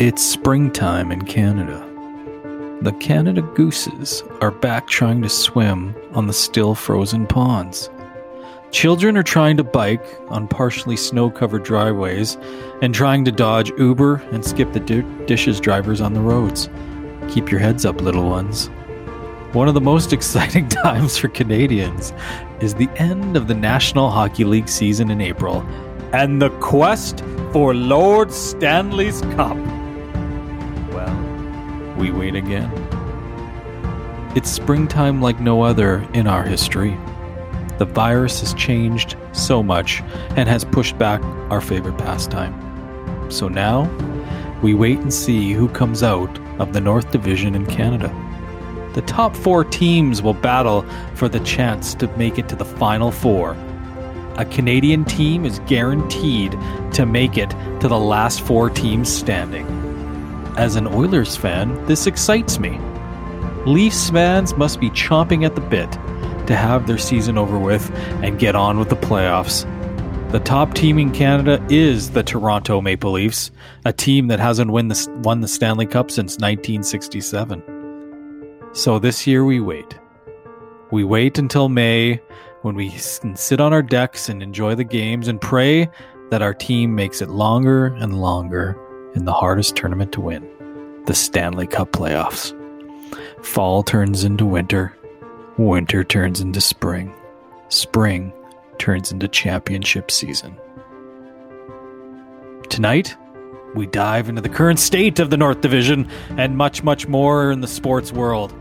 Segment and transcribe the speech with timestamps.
[0.00, 1.84] It's springtime in Canada.
[2.82, 7.90] The Canada gooses are back trying to swim on the still frozen ponds.
[8.70, 12.36] Children are trying to bike on partially snow covered driveways
[12.80, 16.68] and trying to dodge Uber and skip the di- dishes drivers on the roads.
[17.28, 18.68] Keep your heads up, little ones.
[19.52, 22.12] One of the most exciting times for Canadians
[22.60, 25.62] is the end of the National Hockey League season in April
[26.12, 29.56] and the quest for Lord Stanley's Cup.
[31.98, 32.70] We wait again.
[34.36, 36.96] It's springtime like no other in our history.
[37.78, 40.00] The virus has changed so much
[40.36, 42.54] and has pushed back our favorite pastime.
[43.30, 43.90] So now,
[44.62, 48.14] we wait and see who comes out of the North Division in Canada.
[48.94, 50.82] The top four teams will battle
[51.14, 53.56] for the chance to make it to the Final Four.
[54.36, 56.52] A Canadian team is guaranteed
[56.92, 57.50] to make it
[57.80, 59.66] to the last four teams standing.
[60.58, 62.80] As an Oilers fan, this excites me.
[63.64, 65.92] Leafs fans must be chomping at the bit
[66.48, 67.88] to have their season over with
[68.24, 69.62] and get on with the playoffs.
[70.32, 73.52] The top team in Canada is the Toronto Maple Leafs,
[73.84, 77.62] a team that hasn't win the, won the Stanley Cup since 1967.
[78.72, 79.96] So this year we wait.
[80.90, 82.20] We wait until May
[82.62, 85.88] when we can sit on our decks and enjoy the games and pray
[86.30, 88.76] that our team makes it longer and longer
[89.18, 90.48] in the hardest tournament to win
[91.06, 92.54] the Stanley Cup playoffs.
[93.44, 94.96] Fall turns into winter,
[95.56, 97.12] winter turns into spring,
[97.68, 98.32] spring
[98.78, 100.56] turns into championship season.
[102.68, 103.16] Tonight,
[103.74, 107.60] we dive into the current state of the North Division and much, much more in
[107.60, 108.54] the sports world.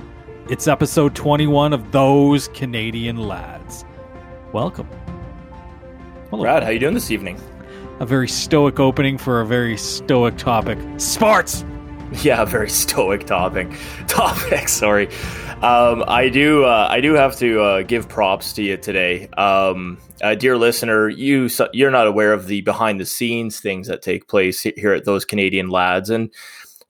[0.50, 3.86] It's episode 21 of Those Canadian Lads.
[4.54, 4.88] Welcome.
[6.32, 6.42] Hello.
[6.42, 7.40] Brad, how you doing this evening?
[8.00, 10.78] A very stoic opening for a very stoic topic.
[10.98, 11.66] Sports!
[12.24, 13.70] Yeah, very stoic topic.
[14.08, 15.10] Topic, sorry.
[15.62, 16.64] Um, I do.
[16.64, 21.10] Uh, I do have to uh, give props to you today, um, uh, dear listener.
[21.10, 25.04] You you're not aware of the behind the scenes things that take place here at
[25.04, 26.34] those Canadian lads, and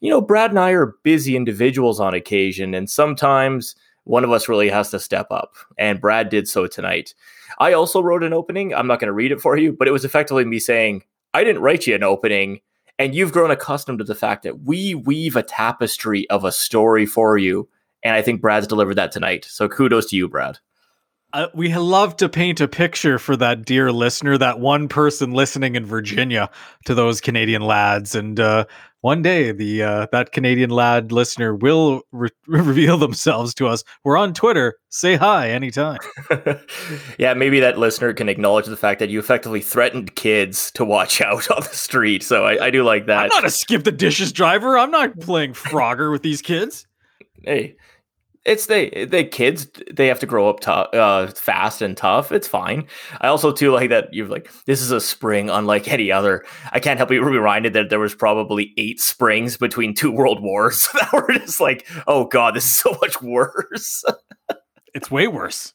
[0.02, 4.48] you know, Brad and I are busy individuals on occasion, and sometimes one of us
[4.48, 7.16] really has to step up, and Brad did so tonight.
[7.60, 8.74] I also wrote an opening.
[8.74, 11.04] I'm not going to read it for you, but it was effectively me saying,
[11.34, 12.62] I didn't write you an opening.
[13.00, 17.06] And you've grown accustomed to the fact that we weave a tapestry of a story
[17.06, 17.70] for you.
[18.04, 19.46] And I think Brad's delivered that tonight.
[19.46, 20.60] So kudos to you, Brad.
[21.34, 25.76] Uh, we love to paint a picture for that dear listener, that one person listening
[25.76, 26.50] in Virginia
[26.86, 28.16] to those Canadian lads.
[28.16, 28.66] And uh,
[29.08, 33.86] one day, the uh, that Canadian lad listener will re- reveal themselves to us.
[34.04, 34.76] We're on Twitter.
[34.90, 36.00] Say hi anytime.
[37.18, 41.22] yeah, maybe that listener can acknowledge the fact that you effectively threatened kids to watch
[41.30, 42.22] out on the street.
[42.22, 43.24] So I, I do like that.
[43.24, 44.78] I'm not a skip the dishes driver.
[44.78, 46.86] I'm not playing Frogger with these kids.
[47.46, 47.78] Hey,
[48.48, 52.32] it's they they kids they have to grow up tough uh, fast and tough.
[52.32, 52.88] It's fine.
[53.20, 56.46] I also too like that you're like this is a spring unlike any other.
[56.72, 60.42] I can't help but be reminded that there was probably eight springs between two world
[60.42, 60.88] wars.
[60.98, 64.04] That were just like oh god this is so much worse.
[64.94, 65.74] It's way worse.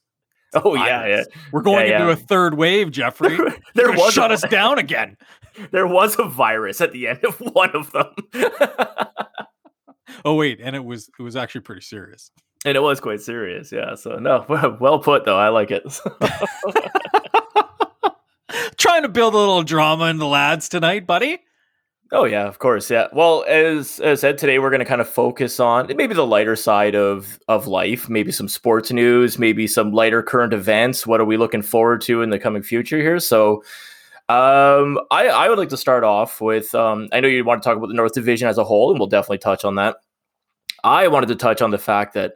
[0.53, 1.23] Oh yeah, yeah,
[1.53, 2.13] we're going yeah, into yeah.
[2.13, 3.39] a third wave jeffrey.
[3.75, 5.17] There was shut a, us down again.
[5.71, 8.09] There was a virus at the end of one of them.
[10.25, 12.33] Oh wait and it was it was actually pretty serious
[12.65, 13.95] and it was quite serious, yeah.
[13.95, 14.45] So no,
[14.81, 15.39] well put though.
[15.39, 15.83] I like it.
[18.77, 21.39] Trying to build a little drama in the lads tonight, buddy.
[22.15, 23.07] Oh yeah, of course, yeah.
[23.13, 26.57] Well, as as said today, we're going to kind of focus on maybe the lighter
[26.57, 31.07] side of of life, maybe some sports news, maybe some lighter current events.
[31.07, 33.19] What are we looking forward to in the coming future here?
[33.19, 33.65] So,
[34.29, 37.67] um, I I would like to start off with um, I know you want to
[37.67, 39.97] talk about the North Division as a whole, and we'll definitely touch on that.
[40.85, 42.35] I wanted to touch on the fact that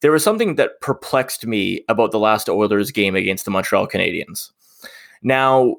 [0.00, 4.50] there was something that perplexed me about the last Oilers game against the Montreal Canadiens.
[5.22, 5.76] Now,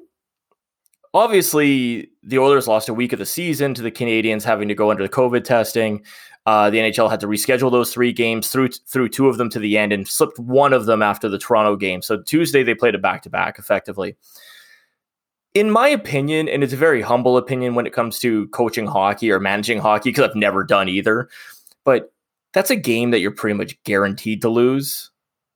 [1.14, 4.90] obviously, the Oilers lost a week of the season to the Canadiens having to go
[4.90, 6.02] under the COVID testing.
[6.46, 9.58] Uh, the NHL had to reschedule those three games through through two of them to
[9.58, 12.02] the end and slipped one of them after the Toronto game.
[12.02, 14.16] So Tuesday they played a back to back effectively.
[15.52, 19.30] In my opinion, and it's a very humble opinion when it comes to coaching hockey
[19.30, 21.28] or managing hockey, because I've never done either
[21.84, 22.12] but
[22.52, 25.10] that's a game that you're pretty much guaranteed to lose.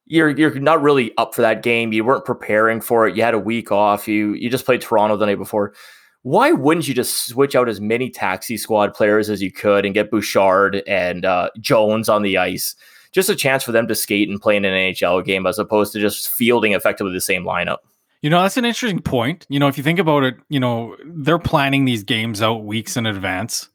[0.06, 1.92] You're you're not really up for that game.
[1.92, 3.16] You weren't preparing for it.
[3.16, 4.06] You had a week off.
[4.06, 5.74] You you just played Toronto the night before.
[6.22, 9.94] Why wouldn't you just switch out as many taxi squad players as you could and
[9.94, 12.74] get Bouchard and uh, Jones on the ice?
[13.12, 15.92] Just a chance for them to skate and play in an NHL game as opposed
[15.92, 17.78] to just fielding effectively the same lineup.
[18.22, 19.44] You know, that's an interesting point.
[19.50, 22.96] You know, if you think about it, you know, they're planning these games out weeks
[22.96, 23.68] in advance.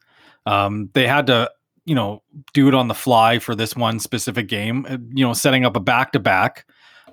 [0.48, 1.52] Um, they had to,
[1.90, 2.22] you know,
[2.54, 4.86] do it on the fly for this one specific game.
[4.88, 6.66] Uh, you know, setting up a back to back.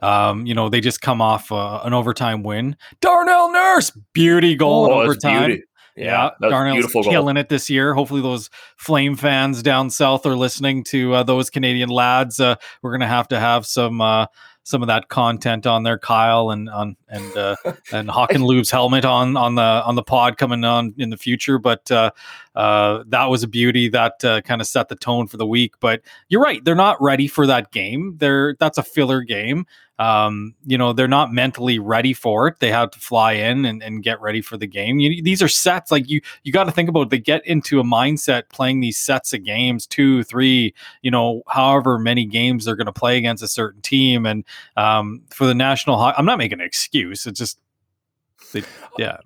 [0.02, 2.76] Um, you know, they just come off uh, an overtime win.
[3.00, 5.46] Darnell Nurse, beauty goal Oh, overtime.
[5.46, 5.62] beauty.
[5.96, 7.10] Yeah, that was Darnell's beautiful goal.
[7.12, 7.94] killing it this year.
[7.94, 12.38] Hopefully, those Flame fans down south are listening to uh, those Canadian lads.
[12.38, 14.26] Uh, we're gonna have to have some uh,
[14.66, 17.54] some of that content on there, Kyle and on and uh,
[17.92, 21.16] and Hawk and Lube's helmet on on the on the pod coming on in the
[21.16, 21.58] future.
[21.58, 22.10] But uh,
[22.56, 25.74] uh, that was a beauty that uh, kind of set the tone for the week.
[25.78, 28.16] But you're right; they're not ready for that game.
[28.18, 29.66] They're that's a filler game
[29.98, 32.60] um, you know, they're not mentally ready for it.
[32.60, 34.98] They have to fly in and, and get ready for the game.
[34.98, 37.84] You, these are sets like you, you got to think about, they get into a
[37.84, 42.86] mindset playing these sets of games, two, three, you know, however many games they're going
[42.86, 44.26] to play against a certain team.
[44.26, 44.44] And,
[44.76, 47.26] um, for the national, ho- I'm not making an excuse.
[47.26, 47.58] It's just,
[48.52, 48.62] they,
[48.98, 49.18] yeah,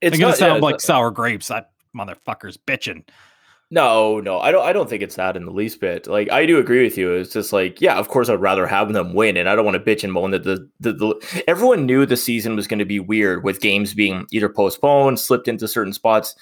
[0.00, 1.48] It's going to sound yeah, like not- sour grapes.
[1.48, 3.04] That motherfucker's bitching.
[3.70, 4.64] No, no, I don't.
[4.64, 6.06] I don't think it's that in the least bit.
[6.06, 7.12] Like I do agree with you.
[7.12, 9.74] It's just like, yeah, of course, I'd rather have them win, and I don't want
[9.74, 12.86] to bitch and moan that the, the, the everyone knew the season was going to
[12.86, 16.34] be weird with games being either postponed, slipped into certain spots.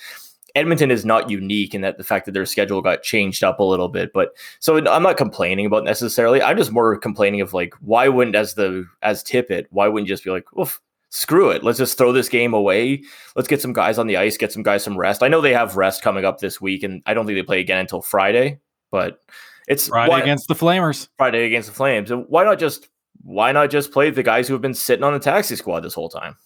[0.54, 3.64] Edmonton is not unique in that the fact that their schedule got changed up a
[3.64, 6.40] little bit, but so I'm not complaining about necessarily.
[6.40, 10.14] I'm just more complaining of like, why wouldn't as the as Tippett, why wouldn't you
[10.14, 13.02] just be like, oof, screw it, let's just throw this game away.
[13.34, 15.22] Let's get some guys on the ice, get some guys some rest.
[15.22, 17.60] I know they have rest coming up this week, and I don't think they play
[17.60, 18.60] again until Friday,
[18.90, 19.20] but
[19.68, 21.08] it's Friday why- against the Flamers.
[21.18, 22.10] Friday against the Flames.
[22.10, 22.88] And why not just
[23.22, 25.94] why not just play the guys who have been sitting on the taxi squad this
[25.94, 26.36] whole time?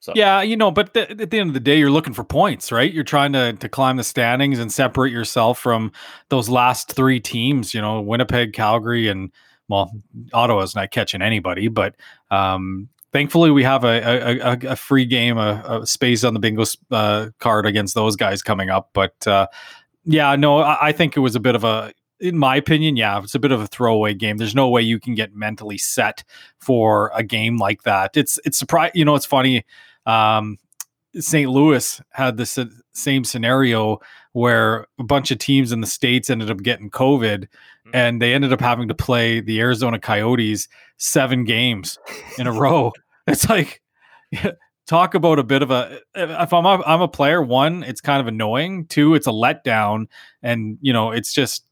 [0.00, 2.24] So Yeah, you know, but th- at the end of the day, you're looking for
[2.24, 2.92] points, right?
[2.92, 5.92] You're trying to to climb the standings and separate yourself from
[6.28, 7.72] those last three teams.
[7.74, 9.30] You know, Winnipeg, Calgary, and
[9.68, 9.92] well,
[10.32, 11.94] Ottawa's not catching anybody, but
[12.30, 16.64] um, thankfully we have a a, a, free game, a, a space on the bingo
[16.90, 18.90] uh, card against those guys coming up.
[18.92, 19.46] But uh,
[20.04, 21.92] yeah, no, I, I think it was a bit of a.
[22.20, 24.36] In my opinion, yeah, it's a bit of a throwaway game.
[24.36, 26.22] There's no way you can get mentally set
[26.60, 28.16] for a game like that.
[28.16, 28.92] It's it's surprise.
[28.94, 29.64] You know, it's funny
[30.06, 30.58] um,
[31.18, 31.50] St.
[31.50, 32.58] Louis had the s-
[32.92, 34.00] same scenario
[34.32, 37.48] where a bunch of teams in the states ended up getting COVID,
[37.92, 40.68] and they ended up having to play the Arizona Coyotes
[40.98, 41.98] seven games
[42.38, 42.92] in a row.
[43.26, 43.80] It's like
[44.86, 48.20] talk about a bit of a if I'm a, I'm a player one it's kind
[48.20, 48.86] of annoying.
[48.86, 50.06] Two it's a letdown.
[50.42, 51.64] And you know it's just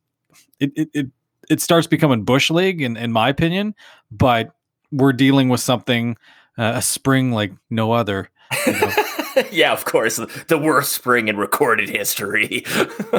[0.59, 1.07] it it it,
[1.49, 3.75] it starts becoming bush league in, in my opinion
[4.13, 4.51] but
[4.93, 6.17] we're dealing with something
[6.59, 8.31] uh, a spring like no other
[9.53, 12.65] yeah, of course, the- the worst spring in recorded history.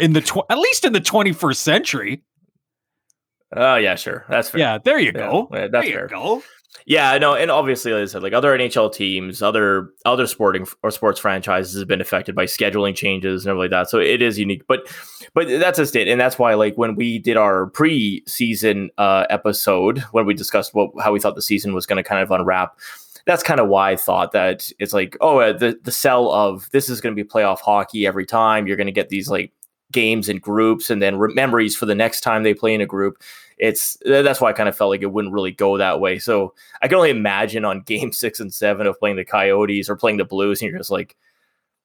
[0.01, 2.21] in the tw- at least in the 21st century
[3.56, 4.59] Oh yeah, sure, that's fair.
[4.59, 6.07] yeah there you go yeah, there that's you fair.
[6.07, 6.42] go
[6.86, 10.92] Yeah, no, and obviously, like I said, like other NHL teams, other other sporting or
[10.92, 13.89] sports franchises have been affected by scheduling changes and everything like that.
[13.89, 14.88] So it is unique, but
[15.33, 20.00] but that's just it, and that's why like when we did our pre-season uh, episode
[20.12, 22.77] when we discussed what how we thought the season was going to kind of unwrap.
[23.27, 26.69] That's kind of why I thought that it's like, oh, uh, the the sell of
[26.71, 28.65] this is going to be playoff hockey every time.
[28.65, 29.53] You're going to get these like
[29.91, 32.86] games in groups and then re- memories for the next time they play in a
[32.86, 33.21] group.
[33.57, 36.17] It's that's why I kind of felt like it wouldn't really go that way.
[36.19, 39.95] So I can only imagine on game six and seven of playing the Coyotes or
[39.95, 41.15] playing the Blues, and you're just like,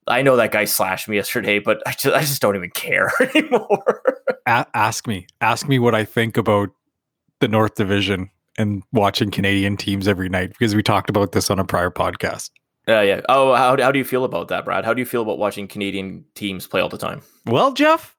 [0.07, 3.11] I know that guy slashed me yesterday, but I just I just don't even care
[3.35, 4.13] anymore.
[4.47, 6.71] A- ask me ask me what i think about
[7.41, 11.59] the north division and watching canadian teams every night because we talked about this on
[11.59, 12.51] a prior podcast
[12.89, 13.21] uh, yeah.
[13.29, 14.85] Oh, how how do you feel about that, Brad?
[14.85, 17.23] How do you feel about watching Canadian teams play all the time?
[17.47, 18.17] well jeff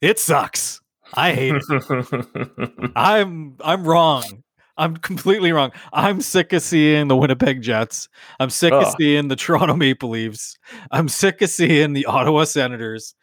[0.00, 0.80] it sucks
[1.14, 4.42] i hate it I'm I'm wrong.
[4.76, 5.72] I'm completely wrong.
[5.92, 8.08] I'm sick of seeing the Winnipeg Jets.
[8.38, 10.56] I'm sick of seeing the Toronto Maple Leafs.
[10.92, 13.16] I'm sick of seeing the Ottawa Senators.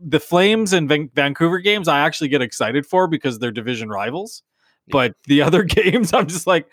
[0.00, 4.42] The Flames and Van- Vancouver games I actually get excited for because they're division rivals.
[4.88, 6.68] But the other games I'm just like,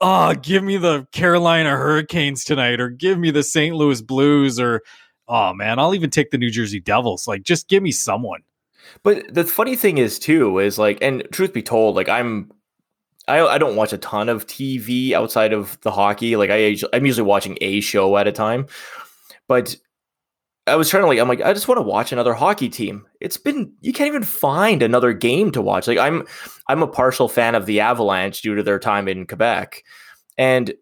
[0.00, 3.74] oh, give me the Carolina Hurricanes tonight or give me the St.
[3.74, 4.82] Louis Blues or
[5.28, 7.26] oh man, I'll even take the New Jersey Devils.
[7.26, 8.42] Like just give me someone.
[9.02, 12.50] But the funny thing is too is like, and truth be told, like I'm,
[13.28, 16.36] I I don't watch a ton of TV outside of the hockey.
[16.36, 18.66] Like I I'm usually watching a show at a time,
[19.48, 19.76] but
[20.66, 23.06] I was trying to like I'm like I just want to watch another hockey team.
[23.20, 25.86] It's been you can't even find another game to watch.
[25.86, 26.26] Like I'm
[26.68, 29.84] I'm a partial fan of the Avalanche due to their time in Quebec,
[30.36, 30.74] and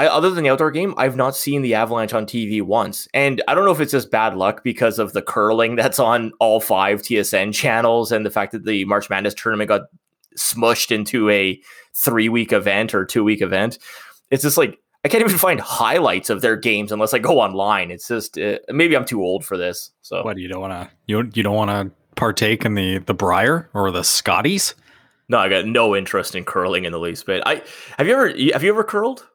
[0.00, 3.06] I, other than the outdoor game, I've not seen the Avalanche on TV once.
[3.12, 6.32] And I don't know if it's just bad luck because of the curling that's on
[6.40, 9.82] all five TSN channels and the fact that the March Madness tournament got
[10.38, 11.60] smushed into a
[11.92, 13.78] three week event or two week event.
[14.30, 17.90] It's just like, I can't even find highlights of their games unless I go online.
[17.90, 19.90] It's just uh, maybe I'm too old for this.
[20.02, 22.98] So What do you don't want to you you don't want to partake in the
[22.98, 24.74] the Brier or the Scotties?
[25.28, 27.42] no, I got no interest in curling in the least bit.
[27.46, 27.62] I
[27.96, 29.26] have you ever have you ever curled?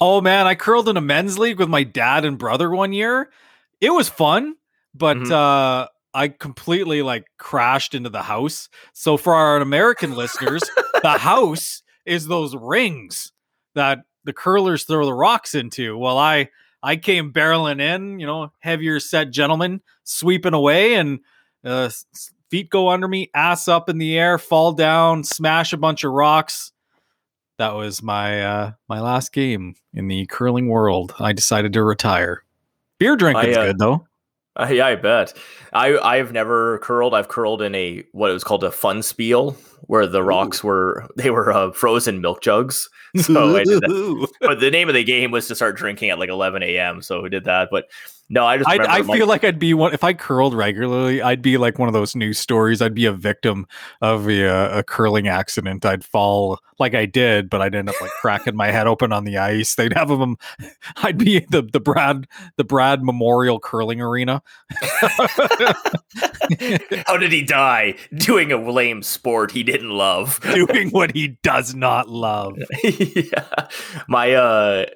[0.00, 3.30] Oh man, I curled in a men's league with my dad and brother one year.
[3.80, 4.56] It was fun,
[4.94, 5.30] but Mhm.
[5.30, 8.68] uh I completely like crashed into the house.
[8.94, 10.62] So for our American listeners,
[11.02, 13.32] the house is those rings
[13.74, 15.96] that the curlers throw the rocks into.
[15.96, 16.50] Well, I
[16.82, 21.20] I came barreling in, you know, heavier set gentleman sweeping away and
[21.64, 21.88] uh
[22.50, 26.12] feet go under me, ass up in the air, fall down, smash a bunch of
[26.12, 26.72] rocks
[27.58, 31.14] that was my uh my last game in the curling world.
[31.18, 32.44] I decided to retire.
[32.98, 34.06] Beer drinking's I, uh, good though.
[34.70, 35.34] Yeah, I bet.
[35.72, 37.14] I I've never curled.
[37.14, 41.06] I've curled in a what it was called a fun spiel, where the rocks were
[41.16, 42.88] they were uh, frozen milk jugs.
[43.16, 44.28] So I did that.
[44.40, 47.00] But the name of the game was to start drinking at like 11 a.m.
[47.00, 47.68] So we did that.
[47.70, 47.88] But
[48.28, 51.22] no, I just I, I feel like I'd be one if I curled regularly.
[51.22, 52.82] I'd be like one of those news stories.
[52.82, 53.66] I'd be a victim
[54.02, 55.86] of a, uh, a curling accident.
[55.86, 59.24] I'd fall like I did, but I'd end up like cracking my head open on
[59.24, 59.76] the ice.
[59.76, 60.36] They'd have them.
[60.96, 64.42] I'd be the the Brad the Brad Memorial Curling Arena.
[67.06, 70.40] how did he die doing a lame sport he didn't love?
[70.54, 72.58] doing what he does not love.
[72.84, 73.68] yeah,
[74.08, 74.86] my uh.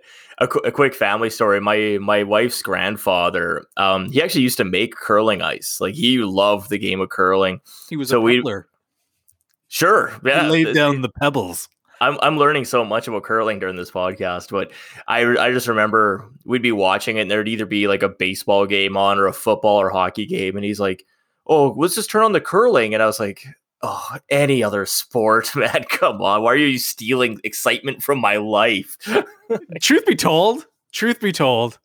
[0.43, 1.61] A, qu- a quick family story.
[1.61, 5.77] My my wife's grandfather, um, he actually used to make curling ice.
[5.83, 7.61] Like he loved the game of curling.
[7.91, 8.67] He was So a pebbler.
[9.69, 11.69] Sure, yeah, he laid down the pebbles.
[12.01, 14.73] I'm I'm learning so much about curling during this podcast, but
[15.07, 18.67] I I just remember we'd be watching it and there'd either be like a baseball
[18.67, 21.05] game on or a football or hockey game, and he's like,
[21.47, 23.45] "Oh, let's just turn on the curling," and I was like,
[23.83, 25.85] "Oh, any other sport, man?
[25.89, 28.97] Come on, why are you stealing excitement from my life?"
[29.81, 31.79] truth be told, truth be told,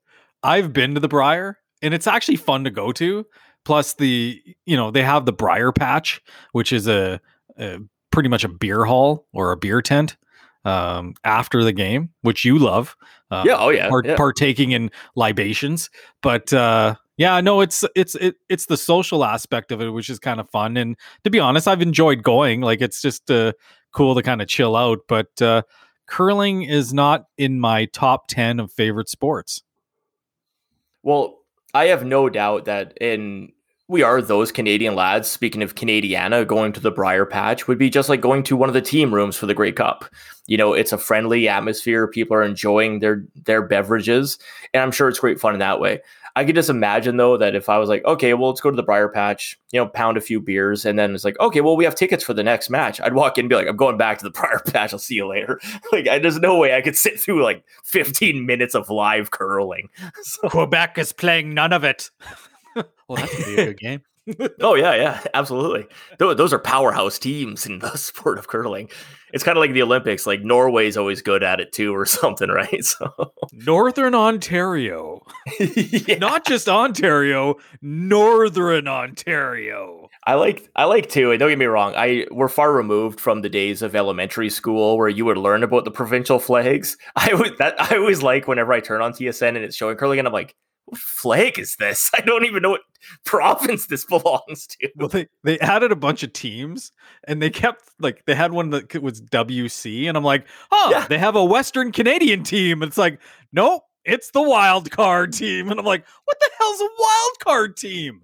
[0.43, 3.25] I've been to the Brier and it's actually fun to go to.
[3.63, 6.21] Plus the, you know, they have the Brier Patch,
[6.51, 7.19] which is a,
[7.57, 7.79] a
[8.11, 10.17] pretty much a beer hall or a beer tent
[10.65, 12.95] um, after the game, which you love.
[13.31, 14.15] Uh, yeah, oh yeah, part- yeah.
[14.15, 15.89] partaking in libations.
[16.21, 20.19] But uh, yeah, no, it's it's it, it's the social aspect of it, which is
[20.19, 20.75] kind of fun.
[20.77, 22.61] And to be honest, I've enjoyed going.
[22.61, 23.53] Like it's just uh,
[23.93, 24.99] cool to kind of chill out.
[25.07, 25.63] But uh,
[26.07, 29.63] curling is not in my top ten of favorite sports.
[31.03, 31.39] Well,
[31.73, 33.51] I have no doubt that in
[33.87, 35.29] we are those Canadian lads.
[35.29, 38.69] Speaking of Canadiana, going to the Brier Patch would be just like going to one
[38.69, 40.05] of the team rooms for the Grey Cup.
[40.47, 42.07] You know, it's a friendly atmosphere.
[42.07, 44.37] People are enjoying their their beverages,
[44.73, 46.01] and I'm sure it's great fun in that way.
[46.37, 48.75] I could just imagine though that if I was like, okay, well, let's go to
[48.75, 51.77] the Brier Patch, you know, pound a few beers, and then it's like, okay, well,
[51.77, 52.99] we have tickets for the next match.
[52.99, 54.91] I'd walk in and be like, I'm going back to the Brier Patch.
[54.93, 55.59] I'll see you later.
[55.91, 59.89] like, I, there's no way I could sit through like 15 minutes of live curling.
[60.23, 62.09] So- Quebec is playing none of it.
[62.75, 62.85] well,
[63.17, 64.01] that's gonna be a good game.
[64.59, 65.85] Oh yeah, yeah, absolutely.
[66.17, 68.89] Those, are powerhouse teams in the sport of curling.
[69.33, 70.25] It's kind of like the Olympics.
[70.25, 72.83] Like Norway's always good at it too, or something, right?
[72.83, 75.21] So Northern Ontario,
[75.59, 76.17] yeah.
[76.17, 80.09] not just Ontario, Northern Ontario.
[80.25, 81.31] I like I like too.
[81.31, 84.97] And don't get me wrong, I we're far removed from the days of elementary school
[84.97, 86.97] where you would learn about the provincial flags.
[87.15, 90.17] I would that I always like whenever I turn on TSN and it's showing curling,
[90.17, 90.55] and I'm like,
[90.85, 92.11] what flag is this?
[92.17, 92.81] I don't even know what
[93.23, 94.89] province this belongs to.
[94.95, 96.91] Well, they they added a bunch of teams,
[97.25, 101.07] and they kept like they had one that was WC, and I'm like, oh, Yeah.
[101.07, 102.81] they have a Western Canadian team.
[102.83, 103.19] It's like,
[103.51, 107.77] nope, it's the wild card team, and I'm like, what the hell's a wild card
[107.77, 108.21] team?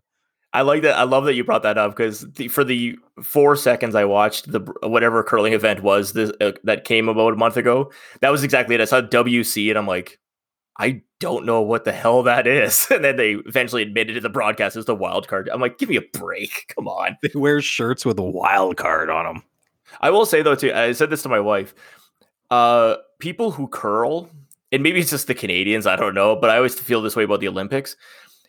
[0.54, 0.98] I like that.
[0.98, 4.52] I love that you brought that up because the, for the four seconds I watched
[4.52, 7.90] the whatever curling event was this, uh, that came about a month ago,
[8.20, 8.82] that was exactly it.
[8.82, 10.20] I saw WC and I'm like,
[10.82, 12.88] I don't know what the hell that is.
[12.92, 15.48] And then they eventually admitted to the broadcast as the wild card.
[15.54, 16.74] I'm like, give me a break.
[16.76, 17.18] Come on.
[17.22, 19.44] They wear shirts with a wild card on them.
[20.02, 20.74] I will say though too.
[20.74, 21.76] I said this to my wife.
[22.50, 24.30] Uh, people who curl,
[24.72, 25.86] and maybe it's just the Canadians.
[25.86, 27.96] I don't know, but I always feel this way about the Olympics.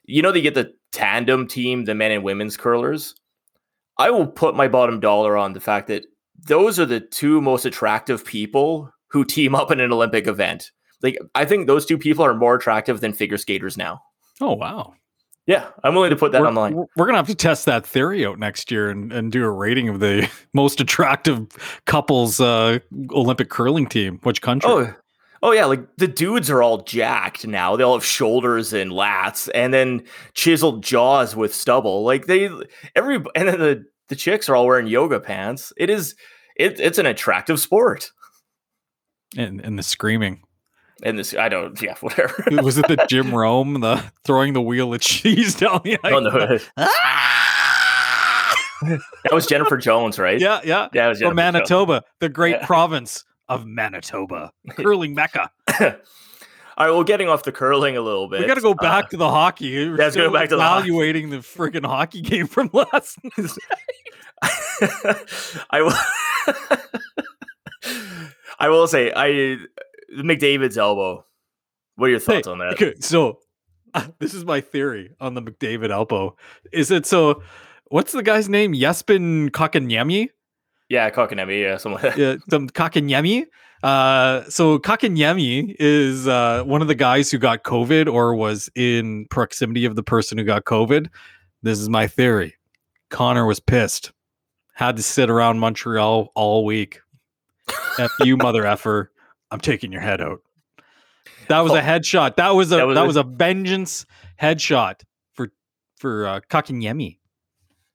[0.04, 3.14] You know, they get the tandem team, the men and women's curlers.
[3.98, 6.06] I will put my bottom dollar on the fact that
[6.46, 10.70] those are the two most attractive people who team up in an Olympic event.
[11.02, 14.00] Like, I think those two people are more attractive than figure skaters now.
[14.40, 14.94] Oh wow,
[15.46, 16.74] Yeah, I'm willing to put that we're, on the line.
[16.74, 19.88] we're- gonna have to test that theory out next year and, and do a rating
[19.88, 21.46] of the most attractive
[21.86, 22.78] couples uh,
[23.10, 24.18] Olympic curling team.
[24.22, 24.70] Which country?
[24.70, 24.94] Oh,
[25.42, 27.76] oh yeah, like the dudes are all jacked now.
[27.76, 30.04] They all have shoulders and lats, and then
[30.34, 32.04] chiseled jaws with stubble.
[32.04, 32.48] Like they,
[32.96, 35.72] every, and then the the chicks are all wearing yoga pants.
[35.76, 36.14] It is,
[36.56, 38.10] it, it's an attractive sport.
[39.36, 40.42] and and the screaming.
[41.04, 42.44] And this, I don't, yeah, whatever.
[42.62, 46.12] Was it the Jim Rome, the throwing the wheel of cheese down the ice?
[46.12, 46.30] Oh, no.
[49.24, 50.40] that was Jennifer Jones, right?
[50.40, 50.88] Yeah, yeah.
[50.92, 51.66] It was From Jennifer Jones.
[51.70, 52.66] Manitoba, the great Yeah.
[52.66, 55.50] province of Manitoba, curling mecca.
[55.80, 58.40] All right, well, getting off the curling a little bit.
[58.40, 59.88] We got to go uh, back to the hockey.
[59.90, 60.88] We're let's go back to the hockey.
[60.88, 63.18] evaluating the friggin' hockey game from last.
[63.36, 63.50] night.
[65.70, 65.92] I will.
[68.58, 69.56] I will say, I
[70.16, 71.24] McDavid's elbow.
[71.96, 72.72] What are your thoughts on that?
[72.74, 73.38] Okay, so
[73.94, 76.36] uh, this is my theory on the McDavid elbow.
[76.72, 77.42] Is it so?
[77.86, 78.72] What's the guy's name?
[78.72, 80.28] Yespin Kakanyemi?
[80.88, 82.02] Yeah, Kokanemi, yeah, someone.
[82.02, 82.16] like.
[82.16, 83.46] Yeah, some Kakanyemi.
[83.82, 89.26] Uh, so Kakanyemi is uh, one of the guys who got COVID or was in
[89.30, 91.08] proximity of the person who got COVID.
[91.62, 92.54] This is my theory.
[93.10, 94.12] Connor was pissed.
[94.74, 97.00] Had to sit around Montreal all week.
[97.98, 99.11] F you, mother effer.
[99.52, 100.40] I'm taking your head out.
[101.48, 102.36] That was a headshot.
[102.36, 104.06] That was a That that was was, a- a vengeance
[104.40, 105.02] headshot
[105.34, 105.52] for
[105.98, 107.18] for uh, Kakanyemi.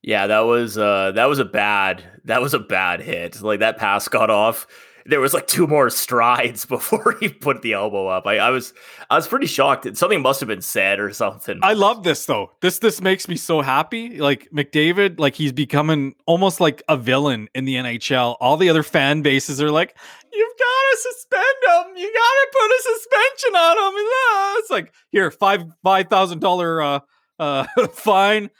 [0.02, 3.42] Yeah, that was uh that was a bad that was a bad hit.
[3.42, 4.66] Like that pass got off.
[5.06, 8.26] There was like two more strides before he put the elbow up.
[8.26, 8.74] I, I was
[9.10, 9.96] I was pretty shocked.
[9.96, 11.58] Something must have been said or something.
[11.62, 12.52] I love this though.
[12.60, 14.18] This this makes me so happy.
[14.18, 18.36] Like McDavid, like he's becoming almost like a villain in the NHL.
[18.38, 19.96] All the other fan bases are like,
[20.32, 21.96] "You've got to suspend him.
[21.96, 26.82] You got to put a suspension on him." It's like here five five thousand dollar
[26.82, 27.00] uh
[27.38, 28.50] uh fine,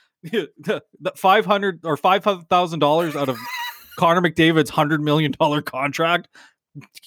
[1.17, 3.37] five hundred or five thousand dollars out of
[3.99, 6.29] Connor McDavid's hundred million dollar contract.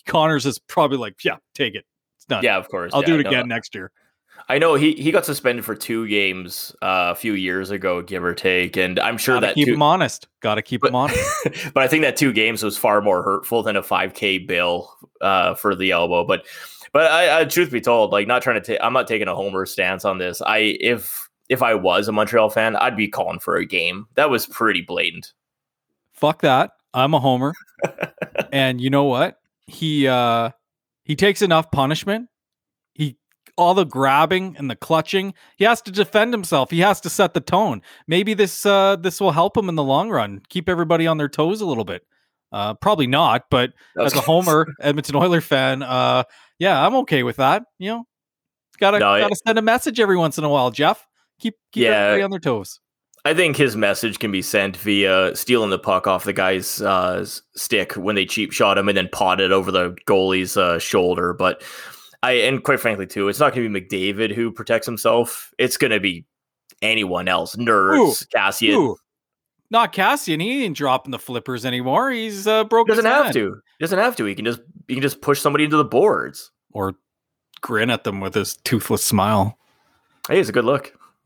[0.05, 1.85] Connor's is probably like, yeah, take it.
[2.17, 2.43] It's done.
[2.43, 2.93] yeah, of course.
[2.93, 3.91] I'll yeah, do it no, again next year.
[4.49, 8.23] I know he he got suspended for two games uh, a few years ago, give
[8.23, 10.27] or take, and I'm sure Gotta that keep two, him honest.
[10.41, 11.47] Got to keep But- him honest.
[11.73, 15.55] but I think that two games was far more hurtful than a 5K bill uh,
[15.55, 16.25] for the elbow.
[16.25, 16.45] But
[16.93, 19.35] but I, I truth be told, like not trying to take, I'm not taking a
[19.35, 20.41] homer stance on this.
[20.41, 24.07] I if if I was a Montreal fan, I'd be calling for a game.
[24.15, 25.33] That was pretty blatant.
[26.13, 26.71] fuck that.
[26.93, 27.53] I'm a homer.
[28.51, 29.37] and you know what?
[29.67, 30.51] He uh
[31.03, 32.27] he takes enough punishment.
[32.93, 33.17] He
[33.57, 35.33] all the grabbing and the clutching.
[35.57, 36.69] He has to defend himself.
[36.71, 37.81] He has to set the tone.
[38.07, 40.41] Maybe this uh this will help him in the long run.
[40.49, 42.03] Keep everybody on their toes a little bit.
[42.51, 46.23] Uh probably not, but as a homer, Edmonton Oiler fan, uh
[46.59, 47.63] yeah, I'm okay with that.
[47.79, 48.03] You know,
[48.79, 51.05] gotta No, gotta send a message every once in a while, Jeff.
[51.39, 51.89] Keep keep Yeah.
[51.91, 52.79] everybody on their toes.
[53.23, 57.23] I think his message can be sent via stealing the puck off the guy's uh,
[57.55, 61.31] stick when they cheap shot him and then pot it over the goalie's uh, shoulder.
[61.31, 61.61] But
[62.23, 65.53] I, and quite frankly, too, it's not going to be McDavid who protects himself.
[65.57, 66.25] It's going to be
[66.81, 67.57] anyone else.
[67.57, 68.75] Nurse, Kassian.
[68.75, 68.97] Ooh,
[69.71, 70.41] not Kassian.
[70.41, 72.11] He ain't dropping the flippers anymore.
[72.11, 72.87] He's uh, broke.
[72.87, 73.33] He doesn't have hand.
[73.33, 73.61] to.
[73.79, 74.25] He doesn't have to.
[74.25, 76.51] He can just he can just push somebody into the boards.
[76.73, 76.95] or
[77.61, 79.57] grin at them with his toothless smile.
[80.27, 80.93] Hey, it's a good look.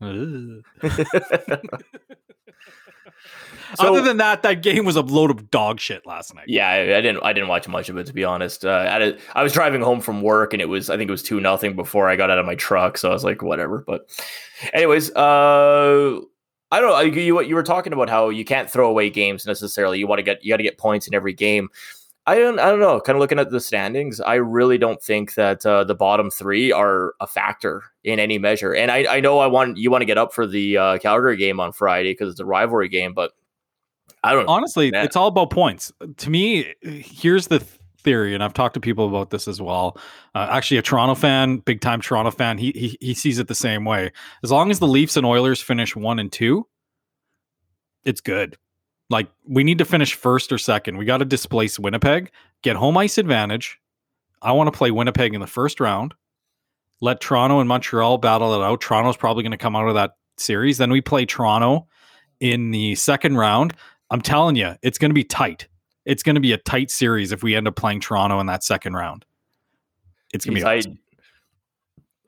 [3.74, 6.44] So- Other than that, that game was a load of dog shit last night.
[6.46, 7.22] Yeah, I, I didn't.
[7.24, 8.64] I didn't watch much of it to be honest.
[8.64, 10.88] Uh, a, I was driving home from work, and it was.
[10.88, 12.96] I think it was two nothing before I got out of my truck.
[12.96, 13.82] So I was like, whatever.
[13.84, 14.08] But,
[14.72, 16.20] anyways, uh,
[16.70, 17.00] I don't know.
[17.00, 19.98] You, you you were talking about how you can't throw away games necessarily.
[19.98, 21.68] You want to get you got to get points in every game.
[22.28, 22.58] I don't.
[22.58, 23.00] I don't know.
[23.00, 26.72] Kind of looking at the standings, I really don't think that uh, the bottom three
[26.72, 28.74] are a factor in any measure.
[28.74, 31.36] And I, I know I want you want to get up for the uh, Calgary
[31.36, 33.32] game on Friday because it's a rivalry game, but
[34.24, 34.48] I don't.
[34.48, 35.92] Honestly, it's all about points.
[36.16, 39.96] To me, here's the th- theory, and I've talked to people about this as well.
[40.34, 43.54] Uh, actually, a Toronto fan, big time Toronto fan, he, he he sees it the
[43.54, 44.10] same way.
[44.42, 46.66] As long as the Leafs and Oilers finish one and two,
[48.04, 48.56] it's good.
[49.08, 50.96] Like we need to finish first or second.
[50.96, 52.30] We got to displace Winnipeg,
[52.62, 53.78] get home ice advantage.
[54.42, 56.14] I want to play Winnipeg in the first round.
[57.00, 58.80] Let Toronto and Montreal battle it out.
[58.80, 60.78] Toronto's probably going to come out of that series.
[60.78, 61.86] Then we play Toronto
[62.40, 63.74] in the second round.
[64.10, 65.68] I'm telling you, it's going to be tight.
[66.04, 68.62] It's going to be a tight series if we end up playing Toronto in that
[68.62, 69.24] second round.
[70.32, 70.98] It's going to be awesome.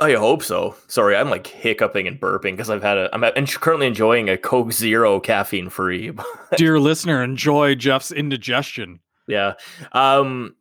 [0.01, 0.77] I, hope so.
[0.87, 3.11] Sorry, I'm like hiccuping and burping because I've had a.
[3.13, 6.13] I'm currently enjoying a Coke Zero caffeine free.
[6.57, 9.01] Dear listener, enjoy Jeff's indigestion.
[9.27, 9.55] yeah.
[9.93, 10.55] Um.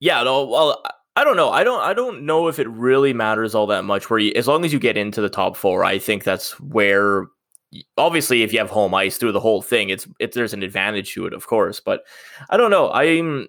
[0.00, 0.22] Yeah.
[0.22, 0.44] No.
[0.46, 1.48] Well, I- I don't know.
[1.48, 1.80] I don't.
[1.80, 4.10] I don't know if it really matters all that much.
[4.10, 7.26] Where you, as long as you get into the top four, I think that's where.
[7.96, 11.14] Obviously, if you have home ice through the whole thing, it's it, there's an advantage
[11.14, 11.80] to it, of course.
[11.80, 12.02] But
[12.50, 12.92] I don't know.
[12.92, 13.48] I'm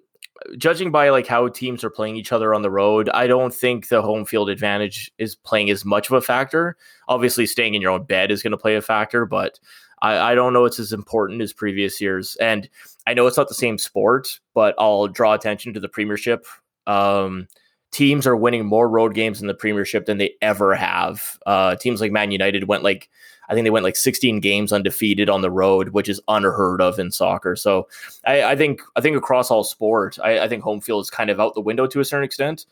[0.58, 3.89] judging by like how teams are playing each other on the road, I don't think
[3.89, 6.78] the home field advantage is playing as much of a factor.
[7.08, 9.60] Obviously, staying in your own bed is going to play a factor, but
[10.02, 12.36] I, I don't know it's as important as previous years.
[12.38, 12.69] And
[13.06, 16.45] I know it's not the same sport, but I'll draw attention to the Premiership.
[16.86, 17.47] Um,
[17.91, 21.39] teams are winning more road games in the Premiership than they ever have.
[21.45, 23.10] Uh, teams like Man United went like
[23.50, 27.00] I think they went like 16 games undefeated on the road, which is unheard of
[27.00, 27.56] in soccer.
[27.56, 27.88] So
[28.26, 31.30] I, I think I think across all sport, I, I, think home field is kind
[31.30, 32.65] of out the window to a certain extent.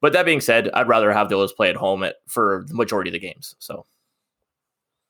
[0.00, 2.74] But that being said, I'd rather have the Oilers play at home at, for the
[2.74, 3.54] majority of the games.
[3.58, 3.86] So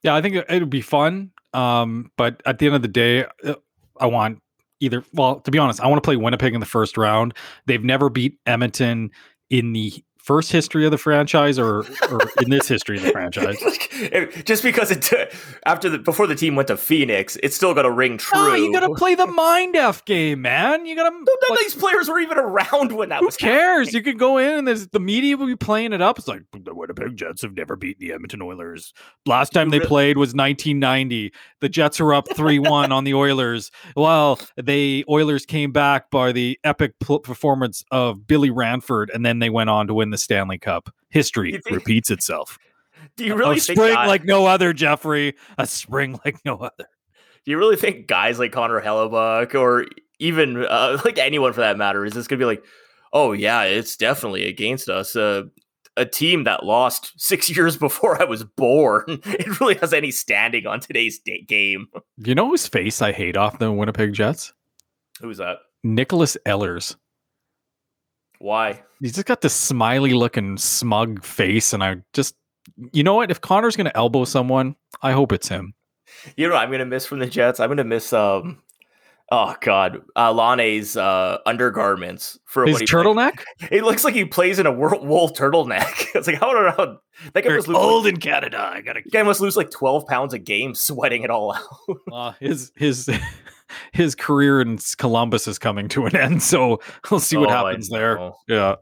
[0.02, 1.30] yeah, I think it would be fun.
[1.54, 3.54] Um, but at the end of the day, uh,
[4.00, 4.42] I want
[4.80, 5.04] either.
[5.12, 7.34] Well, to be honest, I want to play Winnipeg in the first round.
[7.66, 9.10] They've never beat Edmonton
[9.52, 11.80] in the first history of the franchise or,
[12.10, 13.56] or in this history of the franchise?
[13.64, 15.24] like, just because it t-
[15.66, 18.48] after the before the team went to Phoenix, it's still going to ring ah, true.
[18.48, 20.86] No, you got to play the mind f game, man.
[20.86, 21.14] You got to.
[21.14, 23.36] None Like, these players were even around when that who was.
[23.36, 23.88] Cares?
[23.88, 23.94] Happening.
[23.94, 26.18] You could go in and the media will be playing it up.
[26.18, 28.92] It's like the Winnipeg Jets have never beaten the Edmonton Oilers.
[29.26, 31.32] Last time they played was 1990.
[31.60, 33.70] The Jets are up three one on the Oilers.
[33.96, 39.50] Well, the Oilers came back by the epic performance of Billy Ranford, and then they
[39.50, 40.94] went on to win the Stanley Cup.
[41.10, 42.58] History think, repeats itself.
[43.16, 45.34] Do you really a spring like no other, Jeffrey?
[45.58, 46.86] A spring like no other.
[47.44, 49.86] Do you really think guys like Connor Hellebuyck or
[50.18, 52.64] even uh, like anyone for that matter is this going to be like,
[53.12, 55.16] oh yeah, it's definitely against us?
[55.16, 55.44] Uh,
[55.96, 59.04] a team that lost six years before I was born.
[59.24, 61.88] It really has any standing on today's day- game.
[62.16, 64.52] You know whose face I hate off the Winnipeg Jets?
[65.20, 65.58] Who's that?
[65.84, 66.96] Nicholas Ehlers.
[68.42, 68.82] Why?
[69.00, 72.34] He's just got this smiley looking smug face, and I just,
[72.92, 73.30] you know what?
[73.30, 75.74] If Connor's going to elbow someone, I hope it's him.
[76.36, 77.60] You know, what I'm going to miss from the Jets.
[77.60, 78.60] I'm going to miss um,
[79.32, 83.42] oh god, uh, uh, undergarments for his turtleneck.
[83.70, 86.08] It looks like he plays in a wool turtleneck.
[86.14, 86.98] it's like how don't know.
[87.32, 88.58] That guy must lose old like, in Canada.
[88.58, 89.02] I gotta.
[89.02, 91.96] Guy must lose like 12 pounds a game sweating it all out.
[92.12, 93.08] uh, his his
[93.92, 96.42] his career in Columbus is coming to an end.
[96.42, 96.80] So
[97.10, 98.32] we'll see what oh, happens there.
[98.48, 98.76] Yeah.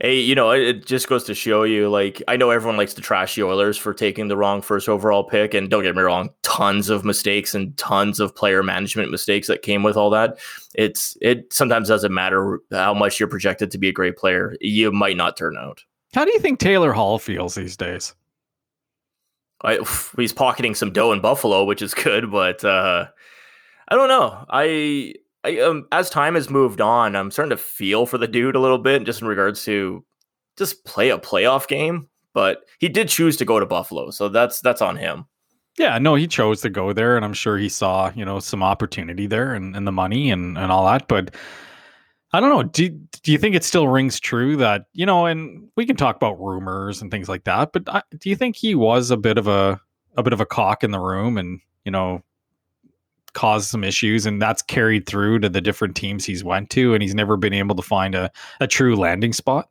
[0.00, 3.00] Hey, you know, it just goes to show you, like, I know everyone likes to
[3.00, 5.54] trash the Oilers for taking the wrong first overall pick.
[5.54, 9.62] And don't get me wrong, tons of mistakes and tons of player management mistakes that
[9.62, 10.38] came with all that.
[10.76, 14.56] It's, it sometimes doesn't matter how much you're projected to be a great player.
[14.60, 15.82] You might not turn out.
[16.14, 18.14] How do you think Taylor Hall feels these days?
[19.62, 19.80] I,
[20.16, 23.06] he's pocketing some dough in Buffalo, which is good, but uh,
[23.88, 24.44] I don't know.
[24.50, 28.56] I, I um, as time has moved on, I'm starting to feel for the dude
[28.56, 30.04] a little bit, just in regards to
[30.56, 32.08] just play a playoff game.
[32.34, 35.24] But he did choose to go to Buffalo, so that's that's on him.
[35.78, 38.62] Yeah, no, he chose to go there, and I'm sure he saw you know some
[38.62, 41.08] opportunity there and, and the money and and all that.
[41.08, 41.34] But
[42.32, 42.64] I don't know.
[42.64, 45.26] Do do you think it still rings true that you know?
[45.26, 47.72] And we can talk about rumors and things like that.
[47.72, 49.80] But I, do you think he was a bit of a
[50.16, 52.22] a bit of a cock in the room, and you know
[53.38, 57.04] caused some issues and that's carried through to the different teams he's went to and
[57.04, 59.68] he's never been able to find a, a true landing spot?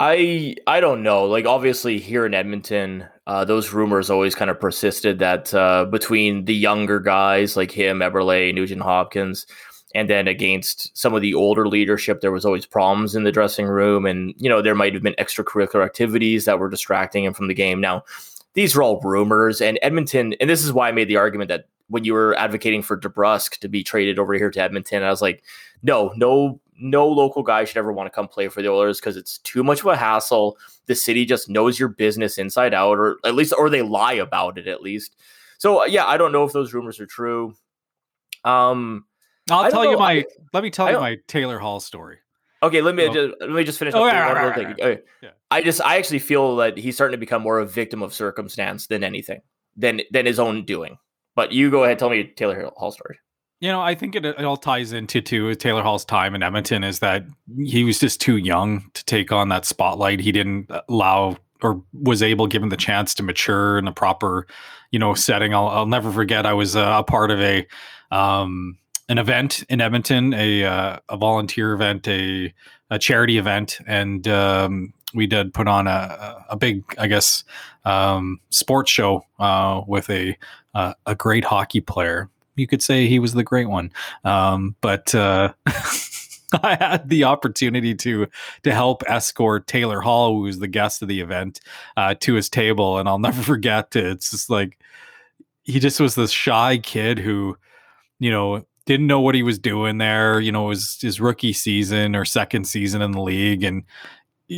[0.00, 1.26] I i don't know.
[1.26, 6.44] Like obviously here in edmonton uh, those rumors always kind of persisted that uh, between
[6.46, 9.46] the younger guys like him eberle nugent hopkins
[9.94, 13.66] and then against some of the older leadership there was always problems in the dressing
[13.66, 17.46] room and you know there might have been extracurricular activities that were distracting him from
[17.46, 17.80] the game.
[17.80, 18.02] Now
[18.54, 21.66] these are all rumors and edmonton and this is why i made the argument that
[21.88, 25.20] when you were advocating for DeBrusk to be traded over here to Edmonton, I was
[25.20, 25.42] like,
[25.82, 29.16] no, no, no local guy should ever want to come play for the Oilers because
[29.16, 30.56] it's too much of a hassle.
[30.86, 34.58] The city just knows your business inside out, or at least, or they lie about
[34.58, 35.16] it at least.
[35.58, 37.54] So uh, yeah, I don't know if those rumors are true.
[38.44, 39.04] Um,
[39.50, 39.90] I'll tell know.
[39.92, 40.12] you my.
[40.12, 42.18] I, let me tell you my Taylor Hall story.
[42.62, 43.12] Okay, let me oh.
[43.12, 43.94] just let me just finish.
[43.94, 45.02] Oh, yeah, right, right, okay.
[45.22, 45.30] yeah.
[45.50, 48.86] I just I actually feel that he's starting to become more a victim of circumstance
[48.86, 49.40] than anything
[49.76, 50.98] than than his own doing.
[51.34, 53.18] But you go ahead, tell me Taylor Hall story.
[53.60, 56.84] You know, I think it, it all ties into to Taylor Hall's time in Edmonton
[56.84, 57.24] is that
[57.56, 60.20] he was just too young to take on that spotlight.
[60.20, 64.46] He didn't allow or was able, given the chance, to mature in the proper,
[64.90, 65.54] you know, setting.
[65.54, 66.44] I'll, I'll never forget.
[66.44, 67.66] I was a part of a
[68.10, 68.76] um,
[69.08, 72.52] an event in Edmonton, a uh, a volunteer event, a
[72.90, 77.44] a charity event, and um, we did put on a a big, I guess,
[77.84, 80.36] um, sports show uh, with a
[80.74, 82.28] uh, a great hockey player.
[82.56, 83.92] You could say he was the great one,
[84.24, 85.52] um, but uh,
[86.62, 88.26] I had the opportunity to
[88.62, 91.60] to help escort Taylor Hall, who was the guest of the event,
[91.96, 94.06] uh, to his table, and I'll never forget it.
[94.06, 94.78] It's just like
[95.64, 97.56] he just was this shy kid who,
[98.18, 100.40] you know, didn't know what he was doing there.
[100.40, 103.84] You know, it was his rookie season or second season in the league, and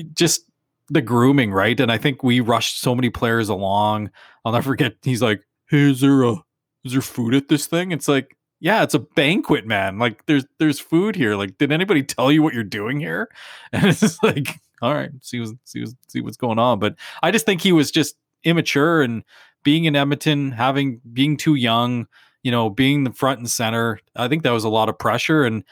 [0.02, 0.42] just
[0.88, 1.78] the grooming, right?
[1.78, 4.11] And I think we rushed so many players along.
[4.44, 4.94] I'll never forget.
[5.02, 6.37] He's like, "Hey, is there a
[6.85, 9.98] is there food at this thing?" It's like, yeah, it's a banquet, man.
[9.98, 11.37] Like there's there's food here.
[11.37, 13.28] Like, did anybody tell you what you're doing here?
[13.72, 16.78] And it's like, all right, see what's see see what's going on.
[16.78, 19.24] But I just think he was just immature and
[19.64, 22.06] being in Edmonton, having being too young,
[22.42, 24.00] you know, being the front and center.
[24.14, 25.44] I think that was a lot of pressure.
[25.44, 25.64] And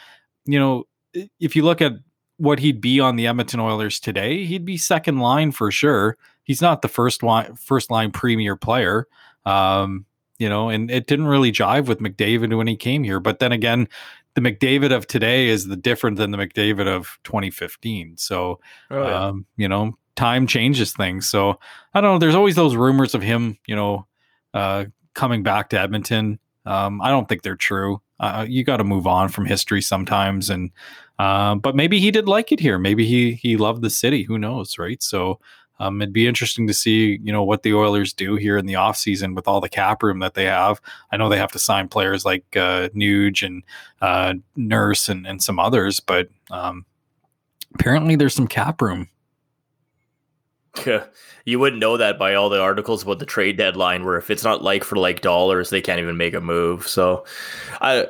[0.47, 0.85] you know,
[1.41, 1.93] if you look at
[2.37, 6.17] what he'd be on the Edmonton Oilers today, he'd be second line for sure.
[6.43, 9.07] He's not the first line first line premier player.
[9.47, 10.07] Um,
[10.39, 13.21] you know, and it didn't really jive with McDavid when he came here.
[13.21, 13.89] But then again,
[14.35, 18.17] the McDavid of today is the different than the McDavid of 2015.
[18.17, 19.27] So, oh, yeah.
[19.27, 21.29] um, you know, time changes things.
[21.29, 21.59] So
[21.95, 22.19] I don't know.
[22.19, 24.07] There's always those rumors of him, you know,
[24.53, 26.39] uh, coming back to Edmonton.
[26.67, 28.01] Um, I don't think they're true.
[28.21, 30.71] Uh, you got to move on from history sometimes, and
[31.19, 32.79] uh, but maybe he did like it here.
[32.79, 34.25] Maybe he he loved the city.
[34.25, 35.03] Who knows, right?
[35.03, 35.41] So
[35.81, 38.75] um, it'd be interesting to see, you know, what the Oilers do here in the
[38.75, 40.81] offseason with all the cap room that they have.
[41.11, 43.63] I know they have to sign players like uh, Nuge and
[44.01, 46.85] uh, Nurse and, and some others, but um,
[47.75, 49.09] apparently there's some cap room.
[51.47, 54.45] You wouldn't know that by all the articles about the trade deadline, where if it's
[54.45, 56.89] not like for like dollars, they can't even make a move.
[56.89, 57.27] So,
[57.83, 58.07] I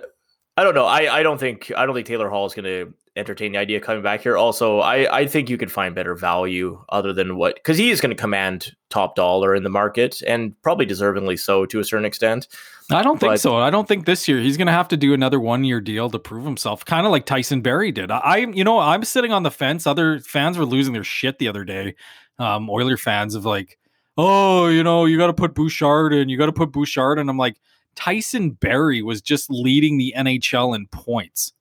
[0.57, 0.87] I don't know.
[0.87, 3.81] I, I don't think I don't think Taylor Hall is going to entertain the idea
[3.81, 4.37] coming back here.
[4.37, 8.01] Also, I, I think you could find better value other than what because he is
[8.01, 12.05] going to command top dollar in the market and probably deservingly so to a certain
[12.05, 12.47] extent.
[12.90, 13.57] I don't think so.
[13.57, 16.09] I don't think this year he's going to have to do another one year deal
[16.11, 18.11] to prove himself, kind of like Tyson Barrie did.
[18.11, 19.87] I, you know, I'm sitting on the fence.
[19.87, 21.95] Other fans were losing their shit the other day.
[22.38, 23.79] Um, Oiler fans of like,
[24.19, 27.29] oh, you know, you got to put Bouchard in, you got to put Bouchard, and
[27.29, 27.57] I'm like.
[27.94, 31.52] Tyson Barrie was just leading the NHL in points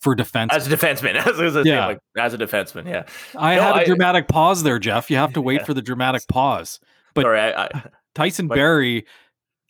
[0.00, 1.14] for defense as a defenseman.
[1.26, 1.86] As, a, yeah.
[1.86, 3.04] Like, as a defenseman, yeah.
[3.36, 5.10] I no, had a I, dramatic pause there, Jeff.
[5.10, 5.64] You have to wait yeah.
[5.64, 6.78] for the dramatic pause.
[7.14, 7.82] But Sorry, I, I,
[8.14, 9.06] Tyson but, Barrie,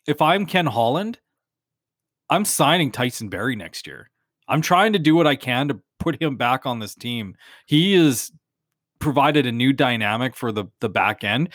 [0.07, 1.19] if I'm Ken Holland,
[2.29, 4.09] I'm signing Tyson Barrie next year.
[4.47, 7.35] I'm trying to do what I can to put him back on this team.
[7.65, 8.31] He is
[8.99, 11.49] provided a new dynamic for the the back end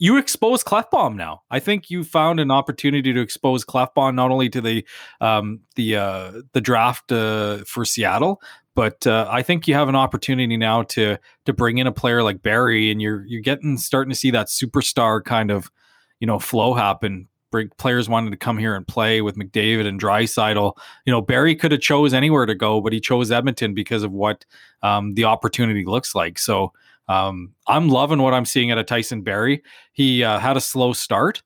[0.00, 1.42] you expose Klefbom now.
[1.50, 4.84] I think you found an opportunity to expose Klefbom not only to the
[5.20, 8.40] um, the uh, the draft uh, for Seattle,
[8.74, 12.22] but uh, I think you have an opportunity now to to bring in a player
[12.22, 15.70] like Barrie, and you're you're getting starting to see that superstar kind of
[16.18, 17.28] you know flow happen.
[17.52, 20.78] Bring players wanted to come here and play with McDavid and Draisaitl.
[21.04, 24.12] You know, Barrie could have chose anywhere to go, but he chose Edmonton because of
[24.12, 24.46] what
[24.82, 26.38] um, the opportunity looks like.
[26.38, 26.72] So
[27.10, 29.64] um, I'm loving what I'm seeing out of Tyson Barrie.
[29.92, 31.42] He uh, had a slow start,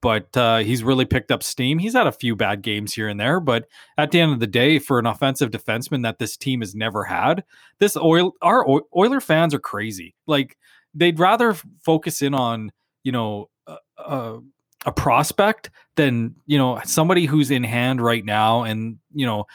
[0.00, 1.80] but uh, he's really picked up steam.
[1.80, 4.46] He's had a few bad games here and there, but at the end of the
[4.46, 7.42] day, for an offensive defenseman that this team has never had,
[7.80, 8.64] this oil our
[8.96, 10.14] Oiler fans are crazy.
[10.28, 10.56] Like
[10.94, 12.70] they'd rather focus in on
[13.02, 13.50] you know
[13.98, 14.38] a,
[14.86, 19.46] a prospect than you know somebody who's in hand right now, and you know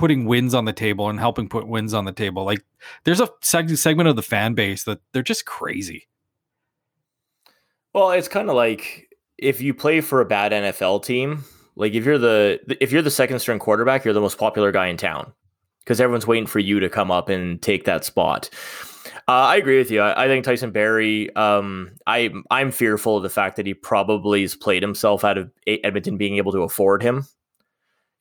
[0.00, 2.44] putting wins on the table and helping put wins on the table.
[2.44, 2.64] Like
[3.04, 6.08] there's a seg- segment of the fan base that they're just crazy.
[7.92, 9.08] Well, it's kind of like
[9.38, 11.44] if you play for a bad NFL team,
[11.76, 14.86] like if you're the if you're the second string quarterback, you're the most popular guy
[14.86, 15.32] in town
[15.80, 18.50] because everyone's waiting for you to come up and take that spot.
[19.28, 20.00] Uh, I agree with you.
[20.00, 21.34] I, I think Tyson Barrie.
[21.36, 25.50] Um, I I'm fearful of the fact that he probably has played himself out of
[25.66, 27.26] Edmonton being able to afford him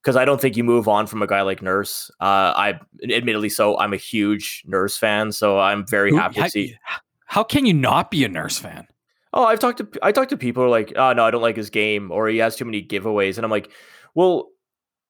[0.02, 2.10] because I don't think you move on from a guy like Nurse.
[2.20, 6.78] Uh, I admittedly so I'm a huge Nurse fan, so I'm very happy to see.
[7.26, 8.88] How can you not be a Nurse fan?
[9.34, 11.42] Oh, I've talked to I talked to people who are like, oh no, I don't
[11.42, 13.72] like his game, or he has too many giveaways, and I'm like,
[14.16, 14.50] well,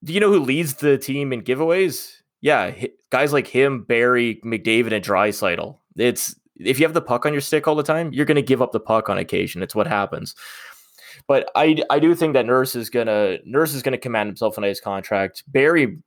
[0.04, 2.16] do you know who leads the team in giveaways?
[2.42, 2.74] Yeah,
[3.10, 5.78] guys like him, Barrie, McDavid, and Draisaitl.
[5.98, 8.42] It's if you have the puck on your stick all the time, you're going to
[8.42, 9.64] give up the puck on occasion.
[9.64, 10.36] It's what happens.
[11.30, 14.62] But I, I do think that Nurse is gonna Nurse is gonna command himself a
[14.62, 15.44] nice contract.
[15.48, 16.00] Barrie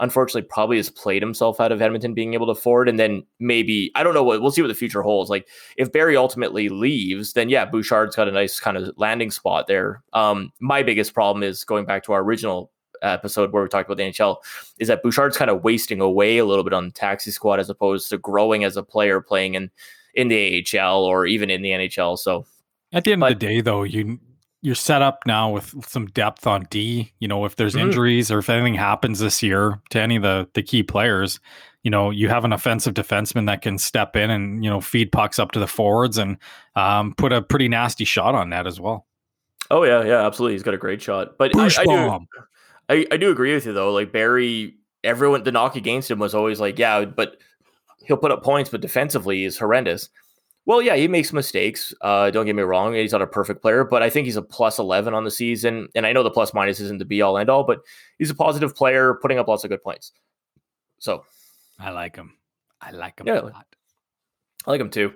[0.00, 3.90] unfortunately probably has played himself out of Edmonton being able to afford, and then maybe
[3.94, 5.30] I don't know what we'll see what the future holds.
[5.30, 9.66] Like if Barrie ultimately leaves, then yeah, Bouchard's got a nice kind of landing spot
[9.66, 10.02] there.
[10.12, 13.96] Um, my biggest problem is going back to our original episode where we talked about
[13.96, 14.36] the NHL
[14.78, 17.70] is that Bouchard's kind of wasting away a little bit on the taxi squad as
[17.70, 19.70] opposed to growing as a player playing in
[20.12, 22.18] in the AHL or even in the NHL.
[22.18, 22.44] So
[22.92, 24.20] at the end but, of the day, though, you
[24.66, 27.12] you're set up now with some depth on D.
[27.20, 27.86] You know, if there's mm-hmm.
[27.86, 31.38] injuries or if anything happens this year to any of the the key players,
[31.84, 35.12] you know, you have an offensive defenseman that can step in and you know feed
[35.12, 36.36] pucks up to the forwards and
[36.74, 39.06] um, put a pretty nasty shot on that as well.
[39.70, 40.54] Oh yeah, yeah, absolutely.
[40.54, 42.26] He's got a great shot, but I, I, do,
[42.88, 43.92] I, I do agree with you though.
[43.92, 44.74] Like Barrie,
[45.04, 47.36] everyone the knock against him was always like, yeah, but
[48.04, 50.08] he'll put up points, but defensively is horrendous.
[50.66, 51.94] Well, yeah, he makes mistakes.
[52.00, 54.42] Uh, don't get me wrong; he's not a perfect player, but I think he's a
[54.42, 55.88] plus eleven on the season.
[55.94, 57.80] And I know the plus minus isn't the be all end all, but
[58.18, 60.12] he's a positive player, putting up lots of good points.
[60.98, 61.24] So,
[61.78, 62.34] I like him.
[62.80, 63.40] I like him Yeah.
[63.40, 63.66] a lot.
[64.66, 65.14] I like him too.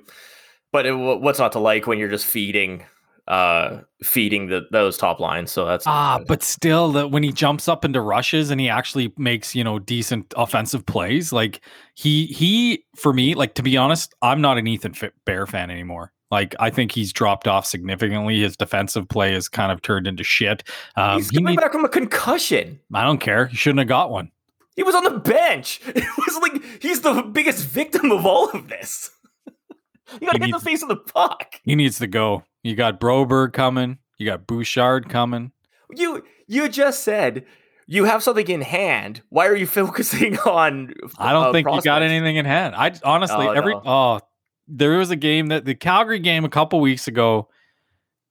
[0.72, 2.84] But it, what's not to like when you're just feeding,
[3.31, 5.51] uh, feeding the those top lines?
[5.51, 9.12] So that's Ah, but still, that when he jumps up into rushes and he actually
[9.16, 11.61] makes you know decent offensive plays, like
[11.95, 16.12] he he for me, like to be honest, I'm not an Ethan Bear fan anymore.
[16.31, 18.40] Like I think he's dropped off significantly.
[18.40, 20.62] His defensive play has kind of turned into shit.
[20.97, 22.79] Um, he's he coming need- back from a concussion.
[22.93, 23.47] I don't care.
[23.47, 24.31] He shouldn't have got one.
[24.77, 25.81] He was on the bench.
[25.88, 29.11] It was like he's the biggest victim of all of this.
[30.21, 31.57] you got to He hit the face of the puck.
[31.64, 32.45] He needs to go.
[32.62, 33.99] You got Broberg coming.
[34.18, 35.53] You got Bouchard coming.
[35.90, 37.46] You you just said
[37.87, 39.23] you have something in hand.
[39.31, 40.94] Why are you focusing on?
[41.18, 42.75] I don't uh, think you got anything in hand.
[42.75, 43.83] I honestly Oh, every no.
[43.85, 44.20] oh
[44.68, 47.49] there was a game that the Calgary game a couple weeks ago.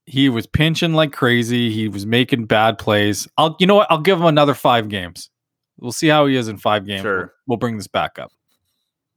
[0.06, 1.70] He was pinching like crazy.
[1.70, 3.28] He was making bad plays.
[3.36, 3.90] I'll you know what?
[3.90, 5.30] I'll give him another five games.
[5.78, 7.02] We'll see how he is in five games.
[7.02, 7.18] Sure.
[7.18, 8.30] We'll, we'll bring this back up.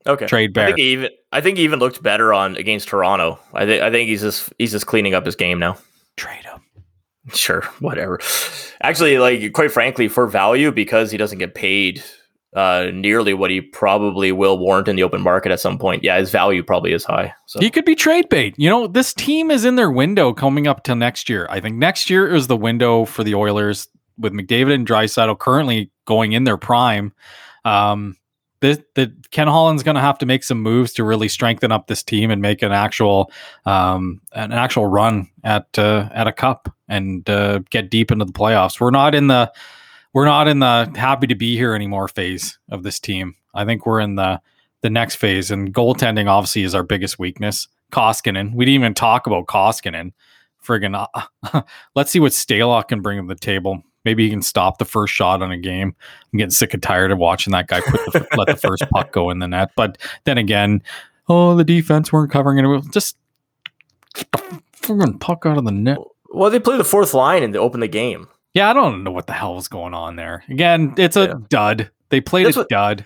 [0.06, 0.26] Okay.
[0.26, 3.40] Trade I think he even I think he even looked better on against Toronto.
[3.54, 5.78] I think I think he's just he's just cleaning up his game now.
[6.18, 6.60] Trade him.
[7.34, 8.20] Sure, whatever.
[8.82, 12.04] Actually, like quite frankly, for value because he doesn't get paid
[12.54, 16.04] uh nearly what he probably will warrant in the open market at some point.
[16.04, 17.34] Yeah, his value probably is high.
[17.46, 18.56] So He could be trade bait.
[18.58, 21.48] You know, this team is in their window coming up till next year.
[21.50, 23.88] I think next year is the window for the Oilers
[24.18, 27.14] with McDavid and Draisaitl currently going in their prime.
[27.64, 28.18] Um,
[28.64, 31.88] the, the Ken Holland's going to have to make some moves to really strengthen up
[31.88, 33.30] this team and make an actual
[33.66, 38.32] um, an actual run at uh, at a cup and uh, get deep into the
[38.32, 38.80] playoffs.
[38.80, 39.52] We're not in the
[40.14, 43.36] we're not in the happy to be here anymore phase of this team.
[43.54, 44.40] I think we're in the
[44.82, 47.68] the next phase, and goaltending obviously is our biggest weakness.
[47.92, 50.14] Koskinen, we didn't even talk about Koskinen.
[50.66, 51.08] Friggin',
[51.54, 51.62] uh,
[51.96, 53.84] let's see what Stalock can bring to the table.
[54.06, 55.96] Maybe he can stop the first shot on a game.
[56.34, 59.12] I'm getting sick and tired of watching that guy put the, let the first puck
[59.12, 59.72] go in the net.
[59.76, 60.82] But then again,
[61.30, 62.92] oh, the defense weren't covering it.
[62.92, 63.18] Just
[64.14, 65.98] get the friggin' puck out of the net.
[66.30, 68.28] well, they play the fourth line and they open the game.
[68.54, 70.44] Yeah, I don't know what the hell was going on there.
[70.50, 71.34] Again, it's a Yeah.
[71.50, 71.90] dud.
[72.10, 73.06] They played That's a what- dud.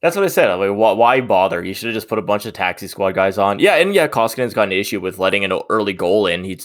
[0.00, 0.50] That's what I said.
[0.50, 1.64] I'm like, why, why bother?
[1.64, 3.58] You should have just put a bunch of taxi squad guys on.
[3.58, 6.44] Yeah, and yeah, Koskinen's got an issue with letting an early goal in.
[6.44, 6.60] He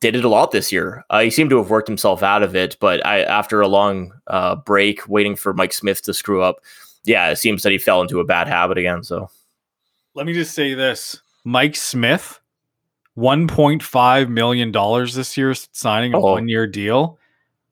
[0.00, 1.04] did it a lot this year.
[1.10, 4.12] Uh, he seemed to have worked himself out of it, but I, after a long
[4.26, 6.56] uh, break, waiting for Mike Smith to screw up,
[7.04, 9.02] yeah, it seems that he fell into a bad habit again.
[9.02, 9.28] So
[10.14, 12.40] Let me just say this Mike Smith,
[13.18, 14.72] $1.5 million
[15.14, 16.32] this year, signing a Oh.
[16.32, 17.18] one year deal.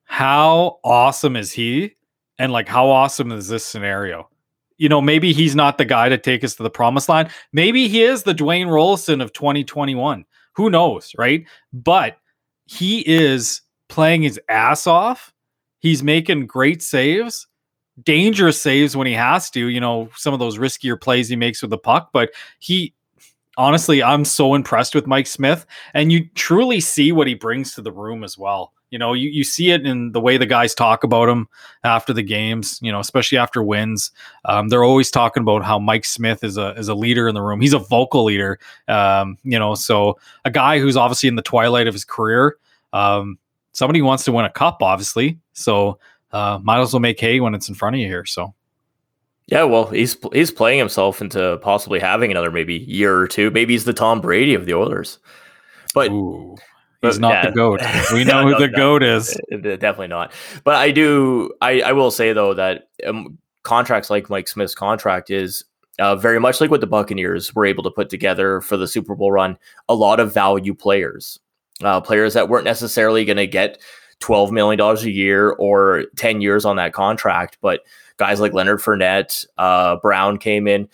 [0.04, 1.94] How awesome is he?
[2.38, 4.28] And like, how awesome is this scenario?
[4.78, 7.30] You know, maybe he's not the guy to take us to the promised line.
[7.52, 10.24] Maybe he is the Dwayne Roloson of 2021.
[10.60, 11.46] Who knows, right?
[11.72, 12.18] But
[12.66, 15.32] he is playing his ass off.
[15.78, 17.46] He's making great saves,
[18.04, 21.62] dangerous saves when he has to, you know, some of those riskier plays he makes
[21.62, 22.10] with the puck.
[22.12, 22.92] But he,
[23.56, 25.64] honestly, I'm so impressed with Mike Smith.
[25.94, 28.74] And you truly see what he brings to the room as well.
[28.90, 31.48] You know, you, you see it in the way the guys talk about him
[31.84, 34.10] after the games, you know, especially after wins.
[34.44, 37.42] Um, they're always talking about how Mike Smith is a is a leader in the
[37.42, 37.60] room.
[37.60, 38.58] He's a vocal leader.
[38.88, 42.56] Um, you know, so a guy who's obviously in the twilight of his career.
[42.92, 43.38] Um,
[43.72, 45.38] somebody wants to win a cup, obviously.
[45.52, 45.98] So
[46.32, 48.24] uh, might as well make hay when it's in front of you here.
[48.24, 48.54] So
[49.46, 53.50] yeah, well, he's he's playing himself into possibly having another maybe year or two.
[53.50, 55.18] Maybe he's the Tom Brady of the Oilers.
[55.92, 56.56] But Ooh,
[57.00, 57.46] but, he's not yeah.
[57.46, 57.80] the goat.
[58.12, 58.76] We know who No, the no.
[58.76, 59.38] goat is.
[59.52, 60.32] Uh, Definitely not.
[60.64, 61.52] But I do.
[61.60, 65.64] I, I will say though that um, contracts like Mike Smith's contract is
[65.98, 69.14] uh, very much like what the Buccaneers were able to put together for the Super
[69.14, 69.56] Bowl run.
[69.88, 71.38] A lot of value players,
[71.82, 73.80] uh, players that weren't necessarily going to get
[74.20, 77.80] twelve million dollars a year or ten years on that contract, but
[78.16, 80.88] guys like Leonard Fournette, uh, Brown came in,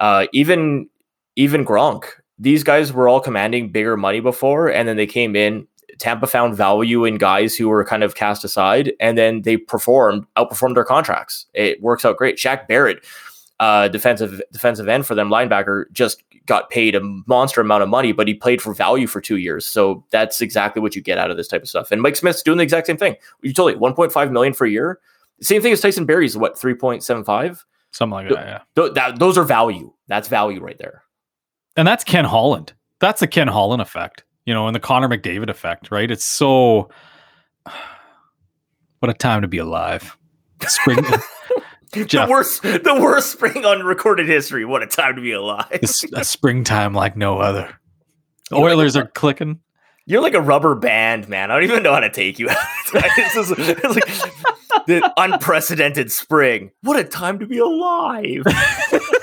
[0.00, 0.88] uh, even
[1.36, 2.04] even Gronk.
[2.40, 5.66] These guys were all commanding bigger money before, and then they came in.
[5.98, 10.24] Tampa found value in guys who were kind of cast aside, and then they performed,
[10.38, 11.44] outperformed their contracts.
[11.52, 12.38] It works out great.
[12.38, 13.04] Shaq Barrett,
[13.60, 18.12] uh, defensive defensive end for them, linebacker, just got paid a monster amount of money,
[18.12, 19.66] but he played for value for two years.
[19.66, 21.92] So that's exactly what you get out of this type of stuff.
[21.92, 23.16] And Mike Smith's doing the exact same thing.
[23.42, 24.98] You told me 1.5 million for a year.
[25.42, 27.64] Same thing as Tyson Barrie's what 3.75.
[27.92, 28.46] Something like that.
[28.46, 28.60] Yeah.
[28.74, 29.92] Th- that, those are value.
[30.08, 31.04] That's value right there.
[31.76, 32.72] And that's Ken Holland.
[33.00, 36.10] That's the Ken Holland effect, you know, and the Connor McDavid effect, right?
[36.10, 36.90] It's so
[38.98, 40.16] what a time to be alive.
[40.66, 40.98] Spring,
[42.06, 42.26] Jeff.
[42.26, 44.64] The worst, the worst spring on recorded history.
[44.64, 45.66] What a time to be alive.
[45.70, 47.74] it's a springtime like no other.
[48.52, 49.60] Oilers are clicking.
[50.06, 51.50] You're like a rubber band, man.
[51.50, 52.48] I don't even know how to take you.
[52.48, 52.56] Out.
[53.16, 56.72] This is it's like the unprecedented spring.
[56.82, 58.42] What a time to be alive.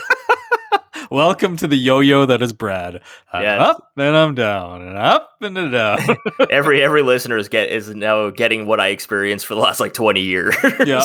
[1.09, 3.01] Welcome to the yo-yo that is Brad.
[3.31, 3.61] I'm Yes.
[3.61, 5.99] up and I'm down and up and down.
[6.49, 9.93] every every listener is get is now getting what I experienced for the last like
[9.93, 10.53] 20 years.
[10.85, 11.03] yeah.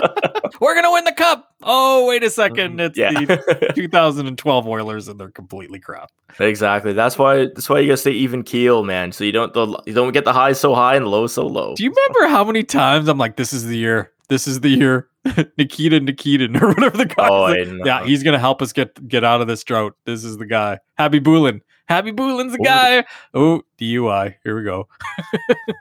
[0.60, 1.54] We're gonna win the cup.
[1.62, 2.72] Oh, wait a second.
[2.72, 2.80] Mm-hmm.
[2.80, 3.12] It's yeah.
[3.12, 6.10] the 2012 Oilers and they're completely crap.
[6.38, 6.92] exactly.
[6.92, 9.10] That's why that's why you gotta stay even keel, man.
[9.12, 11.46] So you don't the, you don't get the highs so high and the lows so
[11.46, 11.74] low.
[11.76, 14.12] Do you remember how many times I'm like, this is the year.
[14.30, 15.08] This is the year.
[15.58, 17.28] Nikita Nikitin or whatever the guy.
[17.28, 17.84] Oh, know.
[17.84, 19.94] yeah, he's gonna help us get get out of this drought.
[20.06, 20.78] This is the guy.
[20.96, 21.60] Happy Boolin.
[21.88, 22.64] Happy Boolin's the Ooh.
[22.64, 23.04] guy.
[23.34, 24.36] Oh, DUI.
[24.44, 24.88] Here we go.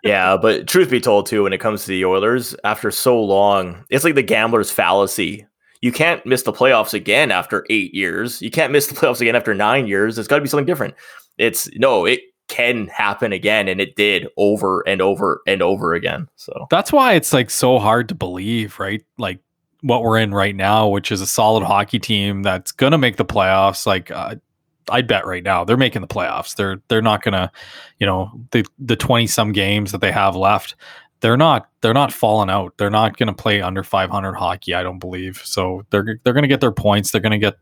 [0.04, 3.84] Yeah, but truth be told, too, when it comes to the Oilers, after so long,
[3.89, 5.45] it's like the gambler's fallacy.
[5.82, 8.41] You can't miss the playoffs again after eight years.
[8.41, 10.18] You can't miss the playoffs again after nine years.
[10.18, 10.95] It's got to be something different.
[11.38, 16.28] It's no, it can happen again, and it did over and over and over again.
[16.36, 19.02] So That's why it's like so hard to believe, right?
[19.18, 19.39] Like
[19.82, 23.26] what we're in right now, which is a solid hockey team that's gonna make the
[23.26, 23.86] playoffs.
[23.86, 24.36] Like uh,
[24.89, 26.56] I'd bet right now they're making the playoffs.
[26.56, 27.52] They're they're not gonna,
[28.00, 30.76] you know, the the twenty some games that they have left.
[31.22, 32.74] They're not they're not falling out.
[32.78, 34.74] They're not gonna play under five hundred hockey.
[34.74, 35.86] I don't believe so.
[35.91, 37.12] They're they're gonna get their points.
[37.12, 37.56] They're gonna get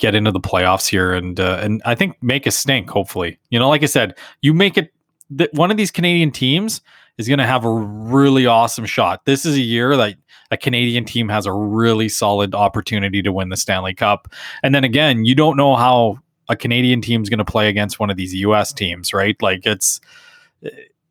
[0.00, 2.90] get into the playoffs here and uh, and I think make a stink.
[2.90, 4.92] Hopefully, you know, like I said, you make it.
[5.32, 6.80] That one of these Canadian teams
[7.16, 9.24] is going to have a really awesome shot.
[9.26, 10.16] This is a year that
[10.50, 14.26] a Canadian team has a really solid opportunity to win the Stanley Cup.
[14.64, 18.00] And then again, you don't know how a Canadian team is going to play against
[18.00, 19.40] one of these US teams, right?
[19.40, 20.00] Like it's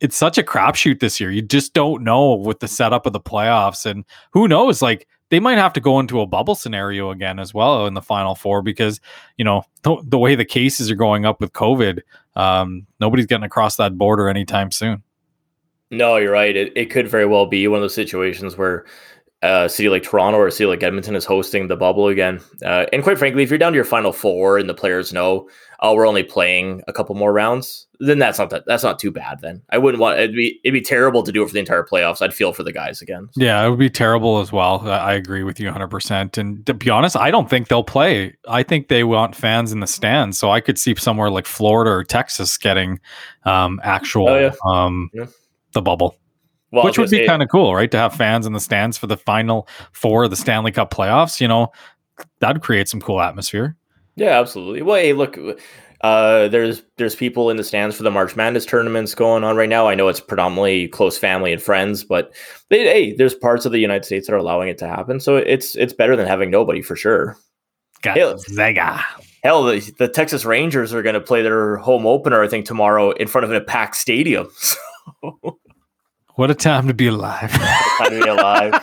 [0.00, 1.30] it's such a crapshoot this year.
[1.30, 5.40] You just don't know with the setup of the playoffs and who knows like they
[5.40, 8.62] might have to go into a bubble scenario again as well in the final four
[8.62, 9.00] because
[9.36, 12.00] you know the, the way the cases are going up with COVID,
[12.36, 15.02] um, nobody's getting across that border anytime soon.
[15.90, 16.54] no, you're right.
[16.54, 18.84] It it could very well be one of those situations where
[19.42, 22.40] uh, a city like Toronto or a city like Edmonton is hosting the bubble again.
[22.64, 25.48] Uh, and quite frankly, if you're down to your final four and the players know,
[25.82, 29.10] oh, we're only playing a couple more rounds, then that's not that that's not too
[29.10, 29.40] bad.
[29.40, 31.82] Then I wouldn't want it'd be it'd be terrible to do it for the entire
[31.84, 32.20] playoffs.
[32.20, 33.28] I'd feel for the guys again.
[33.36, 34.86] Yeah, it would be terrible as well.
[34.88, 36.36] I agree with you 100%.
[36.38, 38.36] And to be honest, I don't think they'll play.
[38.48, 40.38] I think they want fans in the stands.
[40.38, 43.00] So I could see somewhere like Florida or Texas getting
[43.44, 44.52] um, actual Oh, yeah.
[44.66, 45.26] um, Yeah.
[45.72, 46.16] the bubble,
[46.72, 47.90] Well, which would be kind of cool, right?
[47.90, 51.40] To have fans in the stands for the final four of the Stanley Cup playoffs.
[51.40, 51.72] You know,
[52.40, 53.76] that'd create some cool atmosphere.
[54.16, 54.82] Yeah, absolutely.
[54.82, 55.38] Well, hey, look,
[56.02, 59.68] uh, there's there's people in the stands for the March Madness tournaments going on right
[59.68, 59.86] now.
[59.88, 62.32] I know it's predominantly close family and friends, but
[62.68, 65.20] they, hey, there's parts of the United States that are allowing it to happen.
[65.20, 67.36] So it's it's better than having nobody for sure.
[68.02, 68.34] Got Yeah.
[68.36, 69.04] Zaga.
[69.42, 73.10] Hell, the, the Texas Rangers are going to play their home opener, I think, tomorrow
[73.12, 74.48] in front of a packed stadium.
[75.22, 75.58] So
[76.36, 77.50] What a time to be alive.
[77.50, 78.74] time to be alive.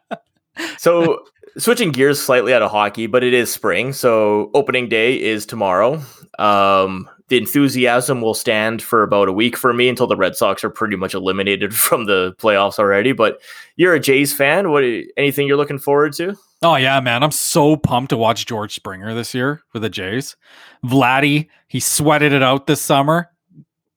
[0.78, 1.24] So
[1.58, 6.02] switching gears slightly out of hockey, but it is spring, so opening day is tomorrow.
[6.38, 10.64] Um, the enthusiasm will stand for about a week for me until the Red Sox
[10.64, 13.12] are pretty much eliminated from the playoffs already.
[13.12, 13.40] But
[13.76, 14.70] you're a Jays fan.
[14.70, 14.84] What
[15.16, 16.36] anything you're looking forward to?
[16.62, 17.22] Oh yeah, man!
[17.22, 20.36] I'm so pumped to watch George Springer this year with the Jays.
[20.84, 23.30] Vladdy, he sweated it out this summer,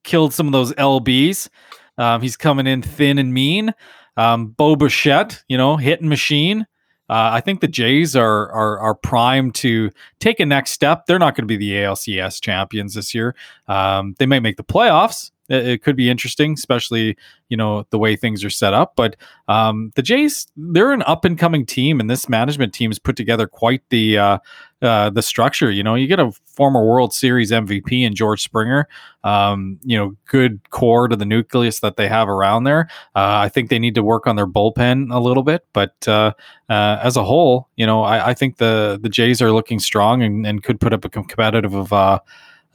[0.04, 1.50] killed some of those lbs.
[1.98, 3.74] Um, he's coming in thin and mean.
[4.16, 6.66] Um, Bo Bichette, you know, hitting machine.
[7.10, 11.06] Uh, I think the Jays are, are are primed to take a next step.
[11.06, 13.36] They're not going to be the ALCS champions this year.
[13.68, 15.32] Um, they may make the playoffs.
[15.50, 17.18] It, it could be interesting, especially
[17.50, 18.94] you know the way things are set up.
[18.96, 23.00] But um, the Jays, they're an up and coming team, and this management team has
[23.00, 24.38] put together quite the uh,
[24.84, 25.72] uh, the structure.
[25.72, 28.88] You know, you get a former World Series MVP in George Springer.
[29.24, 32.90] Um, you know, good core to the nucleus that they have around there.
[33.16, 36.34] Uh, I think they need to work on their bullpen a little bit, but uh,
[36.70, 40.22] uh, as a whole, you know, I, I think the the Jays are looking strong
[40.22, 42.20] and, and could put up a competitive of uh,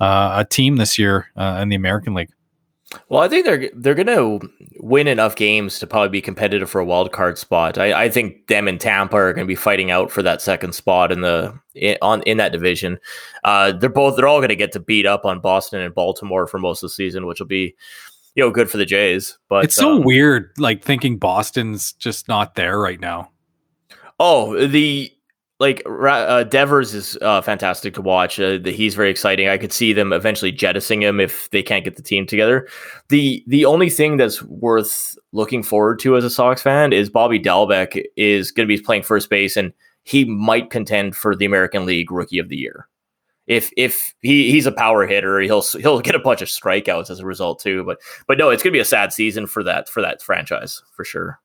[0.01, 2.31] a team this year in the American League.
[3.11, 4.41] Well, I think they're they're going to
[4.79, 7.77] win enough games to probably be competitive for a wild card spot.
[7.77, 10.75] I, I think them and Tampa are going to be fighting out for that second
[10.75, 12.99] spot in the in, on in that division.
[13.45, 16.47] Uh, they're both they're all going to get to beat up on Boston and Baltimore
[16.47, 17.75] for most of the season, which will be
[18.35, 19.37] you know good for the Jays.
[19.51, 23.31] But it's so um, weird, like thinking Boston's just not there right now.
[24.19, 25.13] Oh, the
[25.61, 28.39] like uh, Devers is uh, fantastic to watch.
[28.39, 29.49] Uh, he's very exciting.
[29.49, 32.69] I could see them eventually jettisoning him if they can't get the team together.
[33.09, 37.41] the The only thing that's worth looking forward to as a Sox fan is Bobby
[37.41, 39.73] Dalbec is going to be playing first base, and
[40.05, 42.89] he might contend for the American League Rookie of the Year.
[43.47, 47.21] if if he, he's a power hitter, he'll he'll get a bunch of strikeouts as
[47.21, 47.83] a result too.
[47.85, 47.99] But
[48.29, 51.41] but no, it's gonna be a sad season for that for that franchise for sure.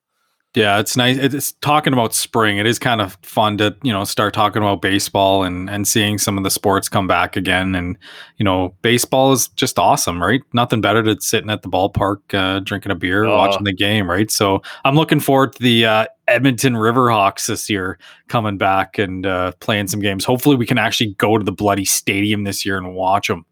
[0.55, 1.17] Yeah, it's nice.
[1.17, 2.59] It's talking about spring.
[2.59, 6.19] It is kind of fun to you know start talking about baseball and and seeing
[6.19, 7.73] some of the sports come back again.
[7.73, 7.97] And
[8.37, 10.41] you know, baseball is just awesome, right?
[10.53, 14.07] Nothing better than sitting at the ballpark, uh, drinking a beer, uh, watching the game,
[14.07, 14.29] right?
[14.29, 17.97] So I'm looking forward to the uh, Edmonton Riverhawks this year
[18.27, 20.23] coming back and uh, playing some games.
[20.23, 23.43] Hopefully, we can actually go to the bloody stadium this year and watch them.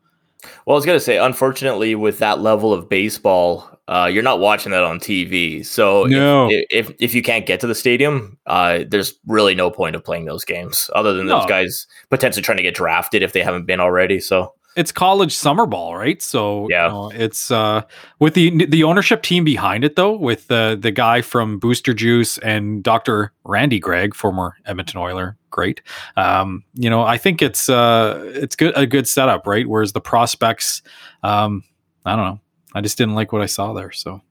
[0.66, 4.72] Well, I was gonna say, unfortunately, with that level of baseball, uh, you're not watching
[4.72, 5.66] that on TV.
[5.66, 6.50] So no.
[6.50, 10.04] if, if, if you can't get to the stadium, uh, there's really no point of
[10.04, 11.40] playing those games other than no.
[11.40, 14.20] those guys potentially trying to get drafted if they haven't been already.
[14.20, 16.22] So it's college summer ball, right?
[16.22, 17.82] So yeah, you know, it's uh,
[18.20, 22.38] with the the ownership team behind it though, with the the guy from Booster Juice
[22.40, 23.34] and Dr.
[23.44, 25.82] Randy Gregg, former Edmonton Oiler, great.
[26.16, 29.68] Um, you know, I think it's uh, it's good a good setup, right?
[29.68, 30.82] Whereas the prospects,
[31.24, 31.64] um,
[32.06, 32.40] I don't know,
[32.74, 34.22] I just didn't like what I saw there, so.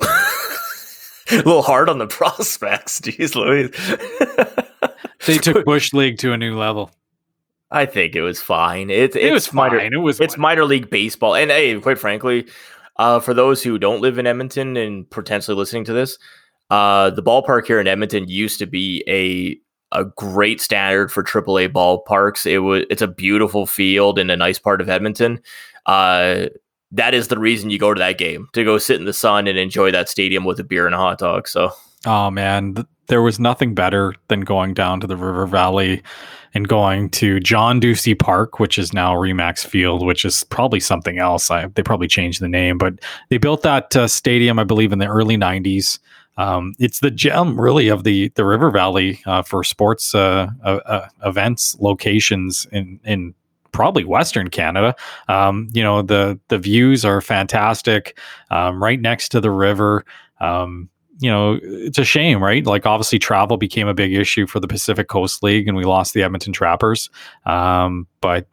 [1.32, 3.70] a little hard on the prospects, jeez Louise.
[5.26, 6.90] they took Bush League to a new level.
[7.70, 8.90] I think it was fine.
[8.90, 9.92] It, it was minor, fine.
[9.92, 10.42] It was it's fine.
[10.42, 12.48] minor league baseball, and hey, quite frankly,
[12.96, 16.18] uh, for those who don't live in Edmonton and potentially listening to this,
[16.70, 19.58] uh, the ballpark here in Edmonton used to be a
[19.92, 22.46] a great standard for AAA ballparks.
[22.46, 25.40] It was it's a beautiful field in a nice part of Edmonton.
[25.86, 26.46] Uh,
[26.92, 29.46] that is the reason you go to that game to go sit in the sun
[29.46, 31.46] and enjoy that stadium with a beer and a hot dog.
[31.46, 31.72] So,
[32.04, 36.02] oh man, there was nothing better than going down to the River Valley
[36.54, 41.18] and going to John Ducey Park, which is now Remax Field, which is probably something
[41.18, 41.50] else.
[41.50, 42.94] I, they probably changed the name, but
[43.28, 45.98] they built that uh, stadium, I believe, in the early '90s.
[46.36, 50.80] Um, it's the gem, really, of the the River Valley uh, for sports uh, uh,
[50.86, 53.34] uh events locations in in
[53.72, 54.94] probably Western Canada.
[55.28, 58.18] Um, you know the the views are fantastic,
[58.50, 60.04] um, right next to the river.
[60.40, 60.88] Um,
[61.20, 62.64] you know, it's a shame, right?
[62.64, 66.14] Like, obviously, travel became a big issue for the Pacific Coast League, and we lost
[66.14, 67.10] the Edmonton Trappers.
[67.44, 68.46] Um, but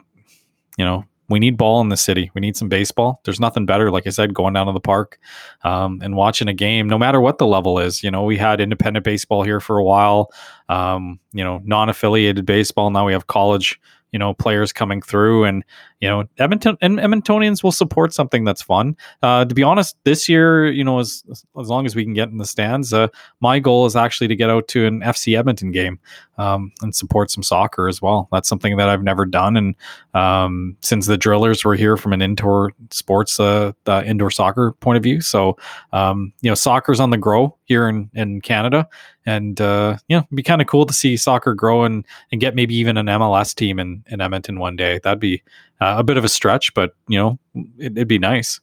[0.76, 2.30] you know, we need ball in the city.
[2.34, 3.20] We need some baseball.
[3.24, 5.18] There's nothing better, like I said, going down to the park
[5.62, 8.02] um, and watching a game, no matter what the level is.
[8.02, 10.30] You know, we had independent baseball here for a while.
[10.68, 12.90] Um, you know, non-affiliated baseball.
[12.90, 13.80] Now we have college
[14.12, 15.64] you know players coming through and
[16.00, 18.96] you know edmonton and edmontonians will support something that's fun.
[19.22, 21.22] Uh, to be honest this year you know as
[21.58, 23.08] as long as we can get in the stands uh,
[23.40, 25.98] my goal is actually to get out to an fc edmonton game
[26.38, 28.28] um, and support some soccer as well.
[28.30, 29.74] That's something that i've never done and
[30.14, 33.72] um, since the drillers were here from an indoor sports uh,
[34.04, 35.20] indoor soccer point of view.
[35.20, 35.56] So
[35.92, 38.88] um, you know soccer's on the grow here in, in canada
[39.28, 42.40] and uh, you know, it'd be kind of cool to see soccer grow and, and
[42.40, 45.00] get maybe even an MLS team in, in Edmonton one day.
[45.04, 45.42] That'd be
[45.80, 47.38] uh, a bit of a stretch, but you know,
[47.78, 48.60] it, would be nice.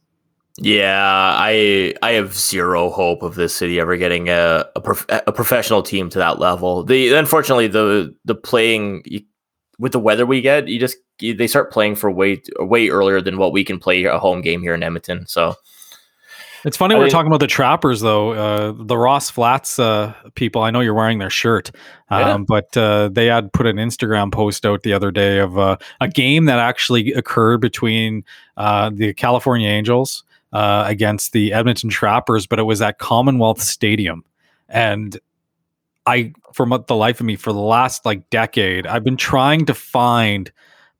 [0.57, 5.31] Yeah, I I have zero hope of this city ever getting a a, prof- a
[5.31, 6.83] professional team to that level.
[6.83, 9.03] The unfortunately the the playing
[9.79, 13.37] with the weather we get, you just they start playing for way way earlier than
[13.37, 15.27] what we can play a home game here in Edmonton.
[15.27, 15.55] So
[16.65, 18.31] it's funny I we're mean, talking about the trappers though.
[18.31, 21.71] Uh, the Ross Flats uh, people, I know you're wearing their shirt,
[22.09, 22.37] um, yeah.
[22.39, 26.07] but uh, they had put an Instagram post out the other day of uh, a
[26.07, 28.23] game that actually occurred between
[28.57, 34.25] uh, the California Angels uh, against the Edmonton Trappers, but it was at Commonwealth Stadium,
[34.67, 35.19] and
[36.07, 39.73] I, for the life of me, for the last like decade, I've been trying to
[39.73, 40.51] find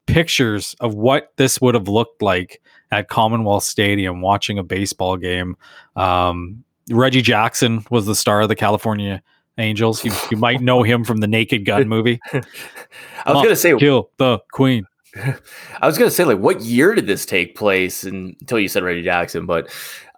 [0.06, 2.62] pictures of what this would have looked like
[2.96, 5.58] at Commonwealth Stadium watching a baseball game.
[5.96, 9.22] Um, Reggie Jackson was the star of the California
[9.58, 10.04] Angels.
[10.06, 12.20] You, you might know him from the Naked Gun movie.
[12.34, 14.86] I was going to say, kill the Queen.
[15.16, 18.04] I was going to say, like, what year did this take place?
[18.04, 19.70] And, until you said Reggie Jackson, but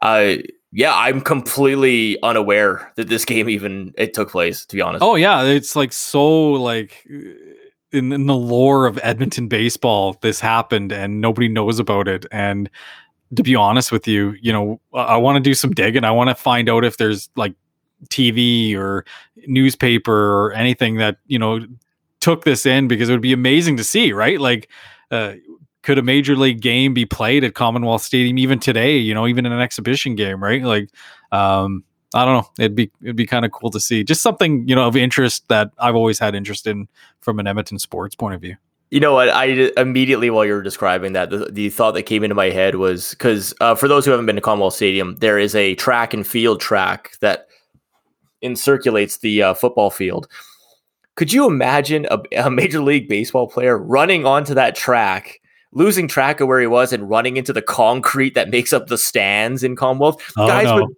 [0.01, 0.35] uh,
[0.71, 4.65] yeah, I'm completely unaware that this game even it took place.
[4.65, 5.03] To be honest.
[5.03, 7.07] Oh yeah, it's like so like
[7.91, 12.25] in, in the lore of Edmonton baseball, this happened and nobody knows about it.
[12.31, 12.69] And
[13.35, 16.03] to be honest with you, you know, I want to do some digging.
[16.03, 17.53] I want to find out if there's like
[18.09, 19.05] TV or
[19.47, 21.65] newspaper or anything that, you know,
[22.19, 24.39] took this in because it would be amazing to see, right?
[24.39, 24.69] Like,
[25.11, 25.33] uh,
[25.83, 29.45] could a major league game be played at Commonwealth Stadium even today, you know, even
[29.45, 30.61] in an exhibition game, right?
[30.61, 30.89] Like,
[31.31, 31.83] um,
[32.13, 32.49] I don't know.
[32.57, 35.47] It'd be it'd be kind of cool to see just something you know of interest
[35.49, 36.87] that I've always had interest in
[37.21, 38.55] from an Edmonton sports point of view.
[38.89, 39.27] You know what?
[39.27, 42.75] I immediately while you were describing that, the, the thought that came into my head
[42.75, 46.13] was because uh, for those who haven't been to Commonwealth Stadium, there is a track
[46.13, 47.47] and field track that
[48.41, 50.27] encirculates the uh, football field.
[51.15, 55.41] Could you imagine a, a major league baseball player running onto that track?
[55.73, 58.97] Losing track of where he was and running into the concrete that makes up the
[58.97, 60.75] stands in Commonwealth, Oh, guys no.
[60.75, 60.95] would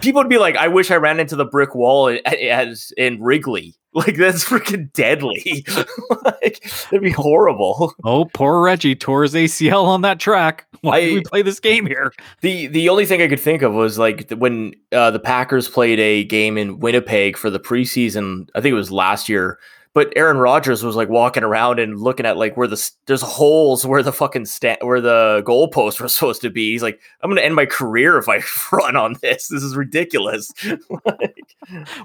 [0.00, 3.74] people would be like, "I wish I ran into the brick wall as in Wrigley."
[3.94, 5.64] Like that's freaking deadly.
[6.24, 7.94] like that'd be horrible.
[8.04, 10.66] Oh, poor Reggie tore his ACL on that track.
[10.82, 12.12] Why did we play this game here?
[12.42, 15.98] The the only thing I could think of was like when uh, the Packers played
[15.98, 18.48] a game in Winnipeg for the preseason.
[18.54, 19.58] I think it was last year.
[19.94, 23.84] But Aaron Rodgers was like walking around and looking at like where the there's holes
[23.86, 26.72] where the fucking sta- where the goalposts were supposed to be.
[26.72, 28.42] He's like, I'm gonna end my career if I
[28.76, 29.48] run on this.
[29.48, 30.52] This is ridiculous.
[30.90, 31.54] Like,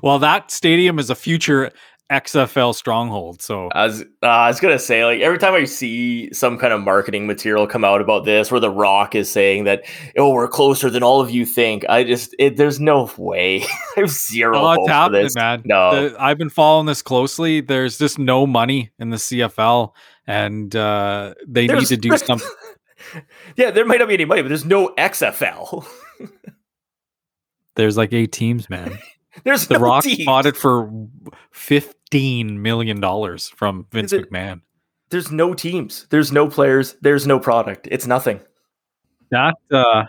[0.01, 1.71] Well, that stadium is a future
[2.13, 3.41] XFL stronghold.
[3.41, 6.71] So I was uh, I was gonna say like every time I see some kind
[6.73, 9.83] of marketing material come out about this, where The Rock is saying that
[10.17, 13.63] oh we're closer than all of you think, I just it, there's no way.
[13.97, 15.35] I have zero it's for happening, this.
[15.35, 15.61] man.
[15.65, 16.09] No.
[16.09, 17.61] The- I've been following this closely.
[17.61, 19.91] There's just no money in the CFL,
[20.27, 22.47] and uh, they There's- need to do something.
[23.57, 25.85] yeah, there might not be any money, but there's no XFL.
[27.75, 28.99] There's like eight teams, man.
[29.43, 30.25] there's The no Rock teams.
[30.25, 30.91] bought it for
[32.13, 34.61] fifteen million dollars from Vince it- McMahon.
[35.09, 36.07] There's no teams.
[36.09, 36.95] There's no players.
[37.01, 37.87] There's no product.
[37.91, 38.39] It's nothing.
[39.31, 40.05] That uh,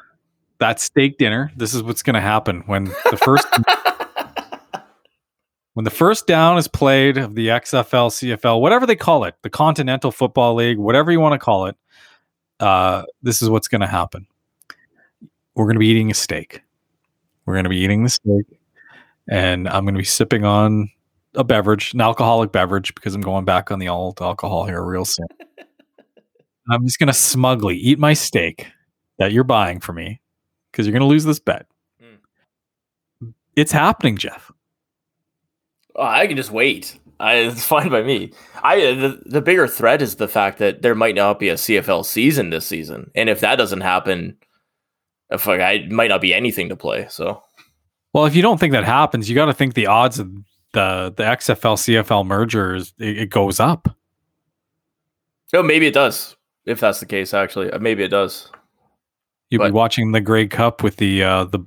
[0.61, 1.51] that steak dinner.
[1.57, 3.47] This is what's going to happen when the first
[5.75, 9.51] when the first down is played of the XFL, CFL, whatever they call it, the
[9.51, 11.77] Continental Football League, whatever you want to call it.
[12.61, 14.27] Uh, this is what's going to happen.
[15.55, 16.63] We're going to be eating a steak.
[17.45, 18.47] We're going to be eating the steak,
[19.31, 20.91] and I'm going to be sipping on
[21.35, 25.05] a beverage, an alcoholic beverage, because I'm going back on the alt alcohol here real
[25.05, 25.27] soon.
[26.71, 28.69] I'm just going to smugly eat my steak
[29.19, 30.21] that you're buying for me
[30.71, 31.67] because you're going to lose this bet.
[32.03, 33.35] Mm.
[33.55, 34.51] It's happening, Jeff.
[35.97, 36.99] Oh, I can just wait.
[37.21, 38.33] I, it's fine by me.
[38.63, 42.05] I the, the bigger threat is the fact that there might not be a CFL
[42.05, 44.37] season this season, and if that doesn't happen,
[45.31, 47.07] if like I might not be anything to play.
[47.09, 47.43] So
[48.13, 50.29] Well, if you don't think that happens, you got to think the odds of
[50.75, 53.89] the the XFL CFL merger is it, it goes up.
[55.55, 56.37] oh, maybe it does.
[56.67, 58.51] If that's the case, actually, Uh, maybe it does.
[59.51, 61.61] You'll be watching the Grey Cup with the uh, the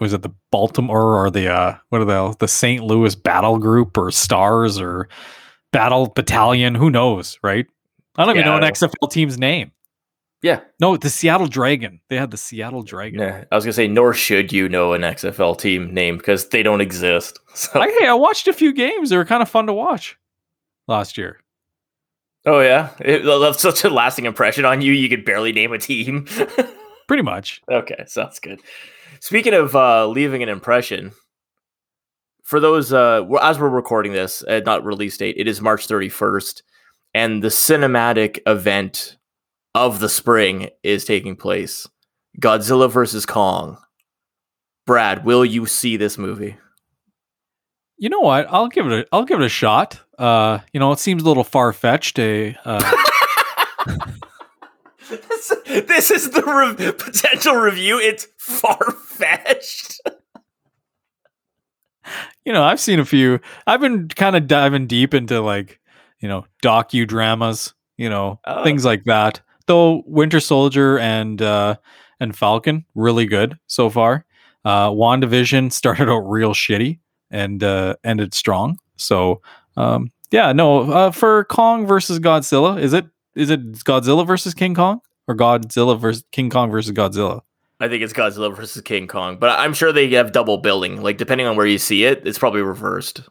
[0.00, 2.82] was it the Baltimore or the uh, what are the the St.
[2.82, 5.08] Louis Battle Group or Stars or
[5.72, 6.74] Battle Battalion?
[6.74, 7.66] Who knows, right?
[8.16, 9.72] I don't even know an XFL team's name.
[10.42, 12.00] Yeah, No, the Seattle Dragon.
[12.08, 13.20] They had the Seattle Dragon.
[13.20, 13.44] yeah.
[13.52, 16.80] I was gonna say, nor should you know an XFL team name because they don't
[16.80, 17.38] exist.
[17.54, 19.10] So, I, hey, I watched a few games.
[19.10, 20.16] They were kind of fun to watch
[20.88, 21.38] last year.
[22.46, 24.92] oh yeah, it left such a lasting impression on you.
[24.92, 26.24] You could barely name a team.
[27.08, 27.60] Pretty much.
[27.70, 28.60] Okay, sounds good.
[29.20, 31.12] Speaking of uh, leaving an impression,
[32.42, 36.62] for those uh, as we're recording this, uh, not release date, it is March 31st,
[37.12, 39.18] and the cinematic event
[39.74, 41.88] of the spring is taking place.
[42.40, 43.78] Godzilla versus Kong.
[44.86, 46.56] Brad, will you see this movie?
[47.98, 48.46] You know what?
[48.50, 50.00] I'll give it a I'll give it a shot.
[50.18, 52.18] Uh, you know, it seems a little far fetched.
[52.18, 52.92] A uh,
[55.08, 57.98] this, this is the re- potential review.
[57.98, 60.00] It's far fetched.
[62.44, 63.40] you know, I've seen a few.
[63.66, 65.80] I've been kind of diving deep into like,
[66.20, 68.64] you know, docudramas, you know, Oh.
[68.64, 69.40] things like that.
[69.66, 71.76] Though Winter Soldier and uh
[72.20, 74.24] and Falcon really good so far.
[74.64, 76.98] Uh WandaVision started out real shitty
[77.30, 78.78] and uh ended strong.
[78.96, 79.40] So,
[79.76, 84.74] um yeah, no, uh for Kong versus Godzilla, is it is it Godzilla versus King
[84.74, 87.42] Kong or Godzilla versus King Kong versus Godzilla?
[87.80, 91.02] I think it's Godzilla versus King Kong, but I'm sure they have double billing.
[91.02, 93.22] Like depending on where you see it, it's probably reversed.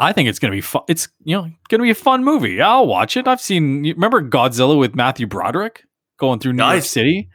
[0.00, 0.82] I think it's gonna be fun.
[0.88, 2.60] It's you know gonna be a fun movie.
[2.60, 3.28] I'll watch it.
[3.28, 3.82] I've seen.
[3.84, 5.84] Remember Godzilla with Matthew Broderick
[6.18, 7.28] going through New York City?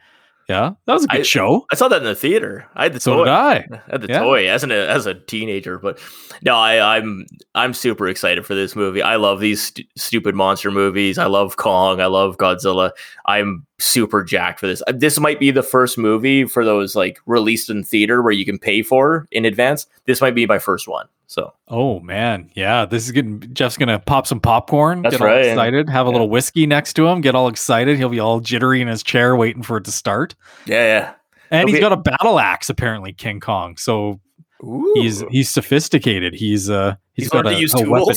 [0.48, 1.66] Yeah, that was a good I- show.
[1.72, 2.68] I saw that in the theater.
[2.76, 3.24] I had the So toy.
[3.24, 3.52] did I.
[3.56, 4.20] I had the Yeah.
[4.20, 5.98] toy as an as a teenager, but
[6.42, 9.02] no, I, I'm I'm super excited for this movie.
[9.02, 11.18] I love these stu- stupid monster movies.
[11.18, 12.00] I love Kong.
[12.00, 12.92] I love Godzilla.
[13.26, 14.82] I'm super jacked for this.
[14.86, 18.44] Uh, This might be the first movie for those like released in theater where you
[18.44, 19.86] can pay for in advance.
[20.06, 21.06] This might be my first one.
[21.28, 22.86] So Oh man, yeah.
[22.86, 23.42] This is getting.
[23.52, 25.02] Jeff's gonna pop some popcorn.
[25.02, 25.44] That's get all right.
[25.46, 25.88] excited.
[25.90, 26.12] Have a Yeah.
[26.12, 27.20] little whiskey next to him.
[27.20, 27.96] Get all excited.
[27.98, 30.34] He'll be all jittery in his chair, waiting for it to start.
[30.66, 31.12] yeah, yeah.
[31.50, 33.76] And he's got a battle axe apparently, King Kong.
[33.76, 34.20] So
[34.66, 34.92] Ooh.
[35.30, 36.34] he's sophisticated.
[36.34, 37.90] He's uh he's, he's got learned a, to use a tools.
[38.08, 38.14] weapon.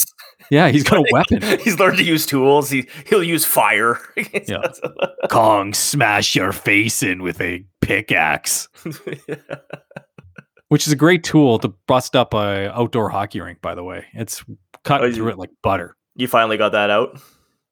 [0.49, 1.59] Yeah, he's got a weapon.
[1.59, 2.69] he's learned to use tools.
[2.69, 3.99] He he'll use fire.
[4.47, 4.61] Yeah.
[5.29, 8.67] Kong, smash your face in with a pickaxe.
[10.69, 14.05] which is a great tool to bust up a outdoor hockey rink by the way
[14.13, 14.43] it's
[14.83, 15.95] cutting Oh, you- through it like butter.
[16.15, 17.19] You finally got that out.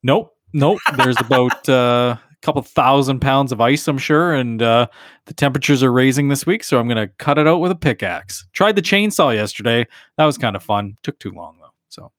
[0.02, 0.78] Nope, nope.
[0.96, 4.86] There's about uh, a couple thousand pounds of ice, I'm sure, and uh,
[5.26, 8.46] the temperatures are raising this week, so I'm gonna cut it out with a pickaxe.
[8.52, 9.86] Tried the chainsaw yesterday.
[10.16, 10.96] That was kind of fun.
[11.02, 12.12] Took too long though, so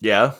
[0.00, 0.32] Yeah.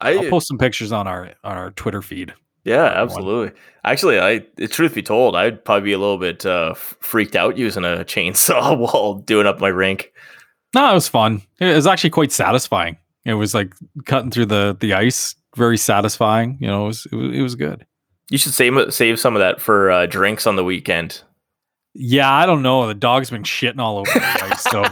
[0.00, 2.34] I I'll post some pictures on our on our Twitter feed.
[2.64, 2.92] Yeah, one.
[2.96, 3.60] absolutely.
[3.84, 7.84] Actually, I truth be told, I'd probably be a little bit uh, freaked out using
[7.84, 10.12] a chainsaw while doing up my rink.
[10.74, 11.42] No, it was fun.
[11.60, 12.96] It was actually quite satisfying.
[13.24, 13.74] It was like
[14.06, 16.58] cutting through the the ice, very satisfying.
[16.60, 17.86] You know, it was it was, it was good.
[18.30, 21.22] You should save save some of that for uh, drinks on the weekend.
[21.94, 22.86] Yeah, I don't know.
[22.86, 24.84] The dog's been shitting all over the ice, so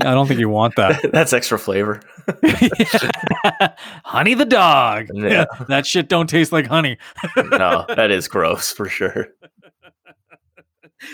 [0.00, 1.10] I don't think you want that.
[1.12, 2.00] That's extra flavor.
[4.04, 5.06] honey the dog.
[5.14, 5.46] Yeah.
[5.68, 6.98] that shit don't taste like honey.
[7.36, 9.28] No, that is gross for sure.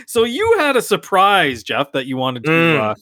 [0.07, 2.81] So you had a surprise, Jeff, that you wanted to Mm.
[2.81, 2.95] uh,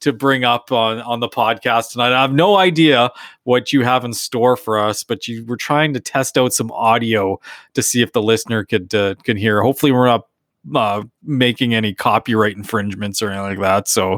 [0.00, 2.12] to bring up on on the podcast tonight.
[2.12, 3.10] I have no idea
[3.44, 6.70] what you have in store for us, but you were trying to test out some
[6.72, 7.38] audio
[7.74, 9.62] to see if the listener could uh, can hear.
[9.62, 10.26] Hopefully, we're not
[10.74, 13.88] uh, making any copyright infringements or anything like that.
[13.88, 14.14] So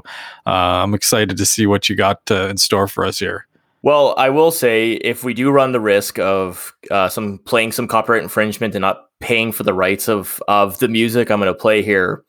[0.46, 0.50] uh,
[0.82, 3.46] I'm excited to see what you got uh, in store for us here.
[3.82, 7.86] Well, I will say if we do run the risk of uh, some playing some
[7.86, 11.58] copyright infringement and not paying for the rights of of the music I'm going to
[11.58, 12.24] play here.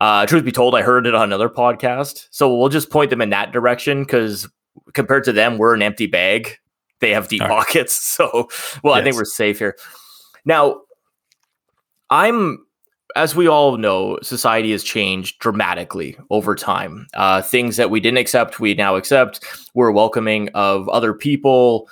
[0.00, 3.22] Uh, truth be told, I heard it on another podcast, so we'll just point them
[3.22, 4.48] in that direction because
[4.92, 6.58] compared to them, we're an empty bag.
[7.00, 7.66] They have deep All right.
[7.66, 8.48] pockets, so
[8.82, 9.76] well, I think we're safe here.
[10.44, 10.80] Now,
[12.10, 12.64] I'm
[13.16, 17.06] as we all know, society has changed dramatically over time.
[17.14, 19.44] Uh, things that we didn't accept, we now accept.
[19.74, 21.88] We're welcoming of other people.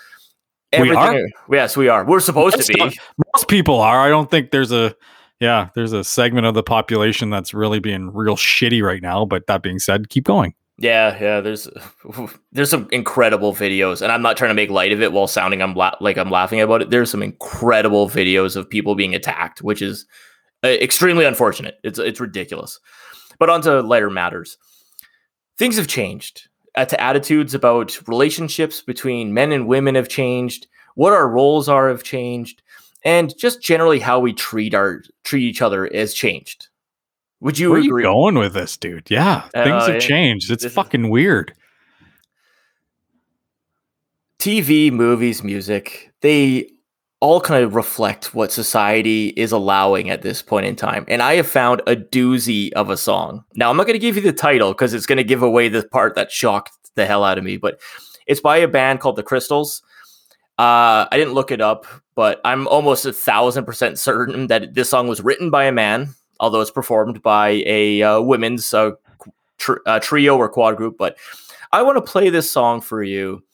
[0.81, 1.27] We are?
[1.51, 2.05] Yes, we are.
[2.05, 2.79] We're supposed to be.
[2.79, 2.99] Most-
[3.35, 4.01] Most people are.
[4.01, 4.95] I don't think there's a
[5.41, 9.25] yeah, there's a segment of the population that's really being real shitty right now.
[9.25, 10.55] But that being said, keep going.
[10.79, 11.41] Yeah, yeah.
[11.41, 11.68] There's
[12.53, 15.61] there's some incredible videos, and I'm not trying to make light of it while sounding
[15.61, 16.91] I'm la- like I'm laughing about it.
[16.91, 20.07] There's some incredible videos of people being attacked, which is
[20.64, 21.79] uh, extremely unfortunate.
[21.85, 22.79] It's it's ridiculous.
[23.39, 24.57] But on to lighter matters.
[25.59, 26.49] Things have changed.
[26.75, 30.66] Uh, to attitudes about relationships between men and women have changed.
[30.95, 32.62] What our roles are have changed,
[33.05, 36.68] and just generally how we treat our treat each other has changed.
[37.41, 38.03] Would you Where are you agree?
[38.05, 39.11] going with this, dude?
[39.11, 39.99] Yeah, things Uh, have yeah.
[40.01, 40.51] changed.
[40.51, 41.53] It's fucking weird.
[44.39, 46.70] TV, movies, music, they
[47.23, 51.05] all kind of reflect what society is allowing at this point in time.
[51.07, 53.45] And I have found a doozy of a song.
[53.55, 55.68] Now, I'm not going to give you the title because it's going to give away
[55.68, 57.81] the part that shocked the hell out of me, but
[58.27, 59.83] it's by a band called The Crystals.
[60.59, 64.91] Uh, I didn't look it up, but I'm almost a thousand percent certain that this
[64.91, 66.09] song was written by a man,
[66.41, 68.91] although it's performed by a uh, women's uh,
[69.59, 70.99] tr- uh, trio or quad group.
[70.99, 71.16] But
[71.70, 73.45] I want to play this song for you.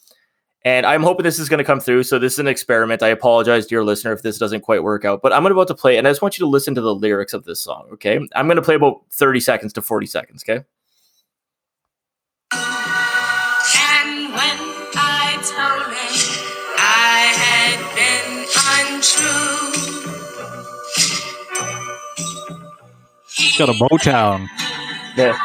[0.69, 2.03] And I'm hoping this is going to come through.
[2.03, 3.03] So this is an experiment.
[3.03, 5.23] I apologize, dear listener, if this doesn't quite work out.
[5.23, 6.95] But I'm about to play, it, and I just want you to listen to the
[6.95, 7.89] lyrics of this song.
[7.93, 10.45] Okay, I'm going to play about 30 seconds to 40 seconds.
[10.45, 10.67] Okay.
[12.53, 14.59] And when
[14.95, 16.13] I told him
[16.77, 18.45] I had been
[18.93, 19.73] untrue,
[23.35, 24.47] he Got a Motown.
[25.17, 25.39] Yeah.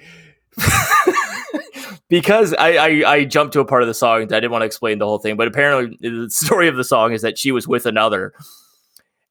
[2.09, 4.27] because I, I I jumped to a part of the song.
[4.29, 6.85] that I didn't want to explain the whole thing, but apparently the story of the
[6.85, 8.33] song is that she was with another,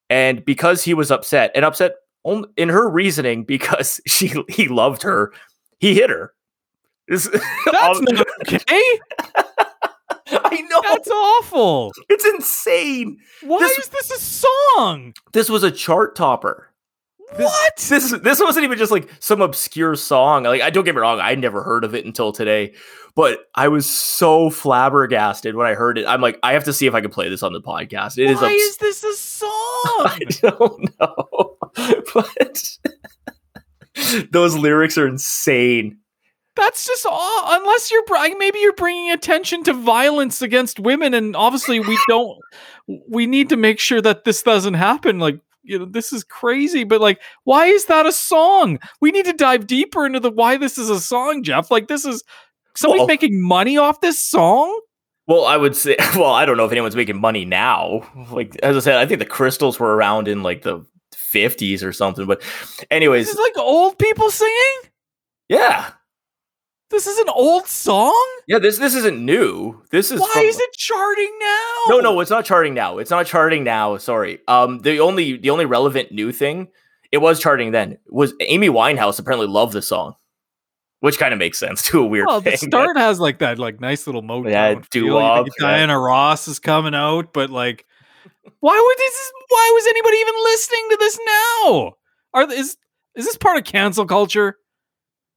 [0.10, 1.94] and because he was upset and upset
[2.24, 5.32] on- in her reasoning because she he loved her,
[5.80, 6.34] he hit her.
[7.10, 7.30] That's
[8.02, 9.00] not okay.
[10.32, 11.92] I know That's awful.
[12.10, 13.18] it's insane.
[13.42, 15.14] Why This- is this a song?
[15.34, 16.70] This was a chart topper.
[17.38, 17.76] This- What?
[17.78, 20.44] This this wasn't even just like some obscure song.
[20.44, 22.74] Like I don't get me wrong, I never heard of it until today,
[23.16, 26.06] but I was so flabbergasted when I heard it.
[26.06, 28.18] I'm like, I have to see if I can play this on the podcast.
[28.20, 29.50] It is Why is this a song?
[29.50, 31.58] I don't know,
[32.14, 32.78] but
[34.32, 35.98] those lyrics are insane.
[36.56, 37.44] That's just all.
[37.48, 38.04] Unless you're
[38.38, 42.38] maybe you're bringing attention to violence against women, and obviously we don't.
[43.10, 45.20] We need to make sure that this doesn't happen.
[45.20, 46.84] Like you know, this is crazy.
[46.84, 48.80] But like, why is that a song?
[49.02, 51.72] We need to dive deeper into the why this is a song, Jeff.
[51.72, 52.24] Like this is
[52.76, 54.80] somebody's Well- making money off this song.
[55.26, 58.02] Well, I would say, well, I don't know if anyone's making money now.
[58.30, 60.86] Like as I said, I think the crystals were around in like the
[61.34, 62.26] 50s or something.
[62.26, 62.42] But,
[62.92, 64.92] anyways, is like old people singing.
[65.48, 65.92] yeah,
[66.94, 68.26] This is an old song.
[68.48, 68.60] yeah.
[68.60, 69.82] This this isn't new.
[69.90, 71.74] This is Why from- is it charting now?
[71.90, 73.00] No, no, it's not charting now.
[73.00, 73.98] It's not charting now.
[73.98, 74.40] Sorry.
[74.48, 76.68] Um, the only the only relevant new thing
[77.12, 80.14] it was charting then was Amy Winehouse apparently loved the song,
[81.00, 82.70] which kind of makes sense to a weird Well, the thing.
[82.70, 84.52] start has like that like nice little Motown.
[84.52, 85.08] Yeah, feel.
[85.08, 85.68] Doo-wop, yeah.
[85.68, 87.86] Diana Ross is coming out, but like,
[88.60, 89.32] why would this?
[89.50, 91.94] Why was anybody even listening to this now?
[92.36, 92.78] Are is
[93.16, 94.58] is this part of cancel culture?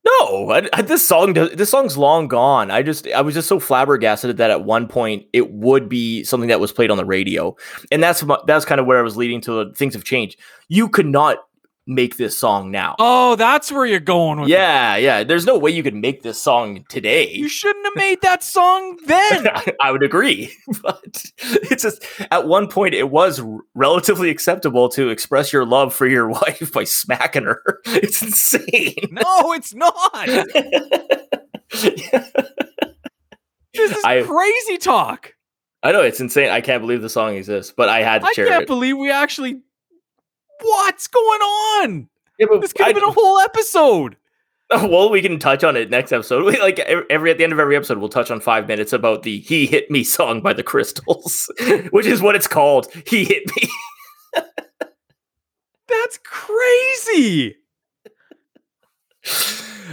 [0.06, 2.70] No, I, I- this song this song's long gone.
[2.70, 6.48] I just I was just so flabbergasted that at one point it would be something
[6.48, 7.56] that was played on the radio,
[7.90, 9.60] and that's that's kind of where I was leading to.
[9.60, 10.38] Uh, things have changed.
[10.68, 11.38] You could not
[11.88, 12.96] make this song now.
[12.98, 14.48] Oh, that's where you're going with.
[14.48, 14.52] it.
[14.52, 15.22] yeah, yeah.
[15.24, 17.30] There's no way you could make this song today.
[17.30, 19.46] you shouldn't have made that song then.
[19.80, 23.40] I would agree, but it's just at one point it was
[23.74, 27.62] relatively acceptable to express your love for your wife by smacking her.
[27.86, 28.94] It's insane.
[29.12, 29.92] no, it's not.
[33.74, 35.32] This is I- crazy talk.
[35.82, 36.48] I know it's insane.
[36.48, 38.66] I can't believe the song exists, but I had to I share can't it.
[38.66, 39.60] believe we actually.
[40.60, 42.08] What's going on?
[42.38, 44.16] Yeah, but This could have been a whole episode.
[44.70, 46.44] well, we can touch on it next episode.
[46.44, 49.22] We, like every at the end of every episode, we'll touch on five minutes about
[49.22, 51.48] the "He Hit Me" song by the Crystals,
[51.90, 52.88] which is what it's called.
[53.06, 53.68] He hit me.
[55.88, 57.56] That's crazy.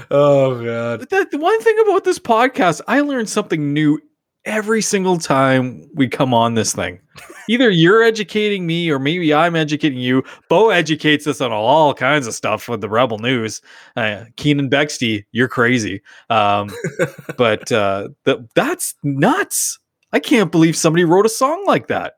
[0.10, 1.02] oh god.
[1.02, 4.00] The, the one thing about this podcast, I learned something new
[4.46, 7.00] every single time we come on this thing.
[7.50, 10.24] Either you're educating me or maybe I'm educating you.
[10.50, 13.62] Bo educates us on all kinds of stuff with the Rebel News.
[13.96, 16.02] Uh, Keenan Bexte, you're crazy.
[16.30, 16.70] Um,
[17.38, 19.80] but uh, th- that's nuts.
[20.12, 22.16] I can't believe somebody wrote a song like that.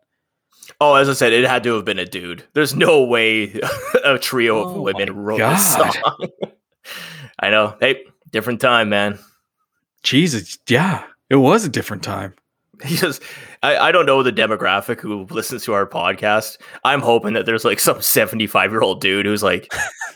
[0.82, 2.44] Oh, as I said, it had to have been a dude.
[2.54, 3.60] There's no way
[4.04, 5.94] a trio of Oh women my wrote this song.
[7.40, 7.76] I know.
[7.80, 9.20] Hey, different time, man.
[10.04, 12.34] Jesus, yeah, it was a different time.
[12.84, 13.22] He just,
[13.64, 16.58] I, I don't know the demographic who listens to our podcast.
[16.84, 19.74] I'm hoping that there's like some 75 year old dude who's like,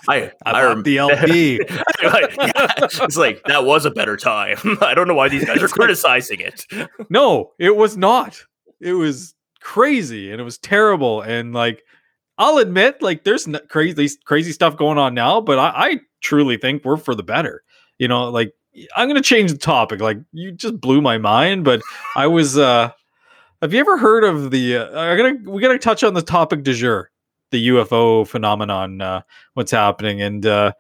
[0.10, 1.60] I, I, I the LP.
[2.03, 4.57] Like, yeah, it's like that was a better time.
[4.82, 6.66] I don't know why these guys are criticizing it.
[7.10, 8.38] No, it was not.
[8.82, 11.22] It was crazy and it was terrible.
[11.22, 11.82] And like,
[12.38, 16.57] I'll admit, like, there's n- crazy, crazy stuff going on now, but I, I truly
[16.57, 17.64] think we're for the better.
[17.97, 18.53] You know, like,
[18.95, 20.01] I'm gonna change the topic.
[20.01, 21.82] Like, you just blew my mind, but
[22.15, 22.57] I was.
[22.57, 22.91] uh
[23.61, 24.77] Have you ever heard of the?
[24.77, 27.11] Uh, I'm gonna we gotta touch on the topic du jour,
[27.51, 29.01] the UFO phenomenon.
[29.01, 29.21] Uh,
[29.53, 30.45] what's happening and.
[30.45, 30.71] uh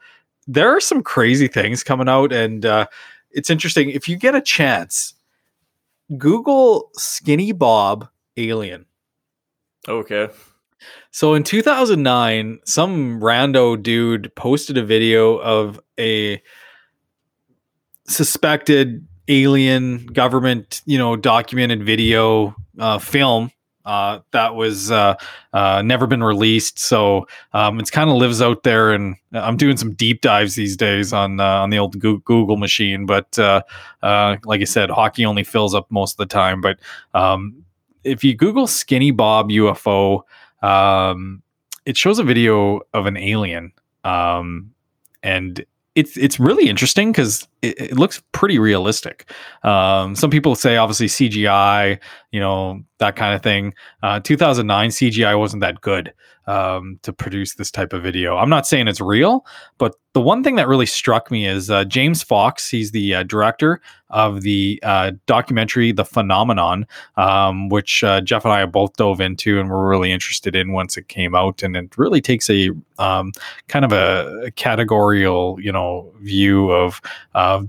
[0.51, 2.87] there are some crazy things coming out and uh,
[3.29, 5.13] it's interesting if you get a chance
[6.17, 8.83] google skinny bob alien
[9.87, 10.27] Okay.
[11.11, 16.41] so in 2009 some rando dude posted a video of a
[18.09, 23.51] suspected alien government you know documented video uh, film
[23.89, 25.15] uh, that was uh,
[25.53, 26.77] uh, never been released.
[26.77, 30.77] So um, it's kind of lives out there, and I'm doing some deep dives these
[30.77, 33.07] days on uh, on the old Google machine.
[33.07, 33.63] But uh,
[34.03, 36.61] uh, like I said, hockey only fills up most of the time.
[36.61, 36.79] But
[37.15, 37.65] um,
[38.03, 40.21] if you Google Skinny Bob UFO,
[40.61, 41.41] um,
[41.85, 43.71] it shows a video of an alien,
[44.03, 44.71] um,
[45.23, 49.31] and it's it's really interesting because it, it looks pretty realistic.
[49.63, 51.99] Um, some people say obviously CGI,
[52.31, 53.73] you know that kind of thing.
[54.03, 56.13] Uh, 2009 CGI wasn't that good
[56.49, 58.35] um, to produce this type of video.
[58.35, 59.45] I'm not saying it's real,
[59.77, 62.67] but the one thing that really struck me is uh, James Fox.
[62.67, 63.79] He's the uh, director
[64.09, 66.87] of the uh, documentary The Phenomenon,
[67.17, 70.97] um, which uh, Jeff and I both dove into and were really interested in once
[70.97, 71.61] it came out.
[71.61, 73.31] And it really takes a um,
[73.67, 76.99] kind of a, a categorical, you know, view of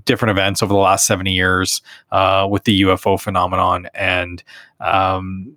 [0.06, 3.88] different events over the last 70 years uh, with the UFO phenomenon.
[3.92, 4.42] And
[4.80, 5.54] um,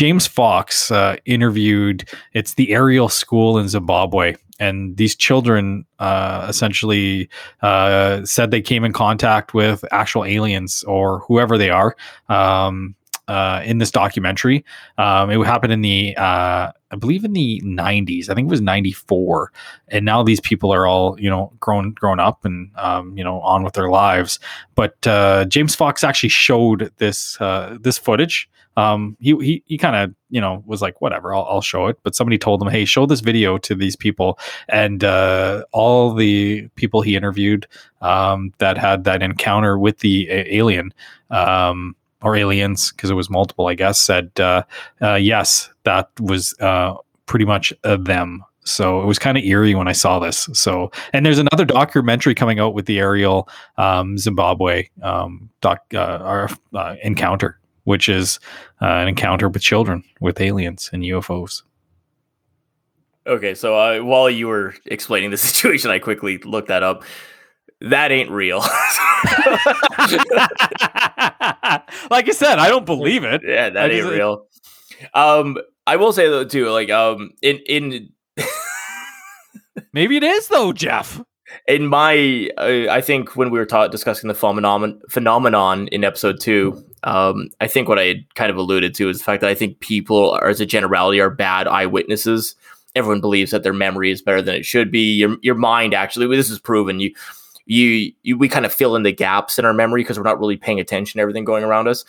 [0.00, 4.34] James Fox uh, interviewed, it's the Ariel School in Zimbabwe.
[4.58, 7.28] And these children uh, essentially
[7.60, 11.96] uh, said they came in contact with actual aliens or whoever they are.
[12.30, 12.94] Um,
[13.30, 14.64] uh, in this documentary.
[14.98, 18.28] Um, it happened in the, uh, I believe, in the '90s.
[18.28, 19.52] I think it was '94,
[19.86, 23.40] and now these people are all you know grown grown up and um, you know
[23.42, 24.40] on with their lives.
[24.74, 28.50] But uh, James Fox actually showed this uh, this footage.
[28.76, 31.98] Um, he he, he kind of you know was like whatever I'll, I'll show it
[32.04, 36.68] but somebody told him hey show this video to these people and uh, all the
[36.76, 37.66] people he interviewed
[38.00, 40.94] um, that had that encounter with the alien
[41.30, 44.62] um, or aliens because it was multiple I guess said uh,
[45.00, 46.94] uh, yes that was uh,
[47.26, 50.48] pretty much them so it was kind of eerie when I saw this.
[50.52, 53.48] So, and there's another documentary coming out with the Ariel
[53.78, 58.38] um, Zimbabwe um, doc uh, our, uh, encounter, which is
[58.80, 61.62] an encounter with children with aliens and UFOs.
[63.26, 67.04] Okay, so while you were explaining the situation, I quickly looked that up.
[67.82, 68.58] That ain't real.
[72.10, 73.42] like I said, I don't believe it.
[73.44, 74.46] yeah, I that ain't just- real.
[75.14, 75.56] Um,
[75.86, 78.10] I will say though too, like um, in in
[79.92, 81.20] Maybe it is though, Jeff.
[81.66, 86.38] in my uh, i think when we were ta- discussing the phenomenon phenomenon in episode
[86.38, 89.50] two um, i think what i had kind of alluded to is the fact that
[89.50, 92.54] i think people are, as a generality are bad eyewitnesses
[92.94, 96.28] everyone believes that their memory is better than it should be your, your mind actually
[96.36, 97.12] this is proven you
[97.78, 100.40] you, you we kind of fill in the gaps in our memory because we're not
[100.40, 102.04] really paying attention to everything going around us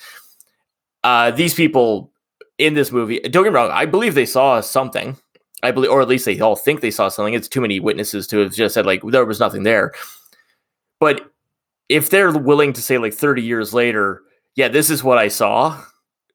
[1.03, 2.11] uh, these people
[2.57, 5.15] in this movie don't get me wrong i believe they saw something
[5.63, 7.33] I believe, or at least they all think they saw something.
[7.33, 9.93] It's too many witnesses to have just said like there was nothing there.
[10.99, 11.31] But
[11.89, 14.23] if they're willing to say like 30 years later,
[14.55, 15.81] yeah, this is what I saw,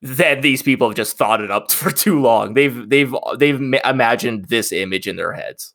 [0.03, 2.55] then these people have just thought it up for too long.
[2.55, 5.75] They've they've they've ma- imagined this image in their heads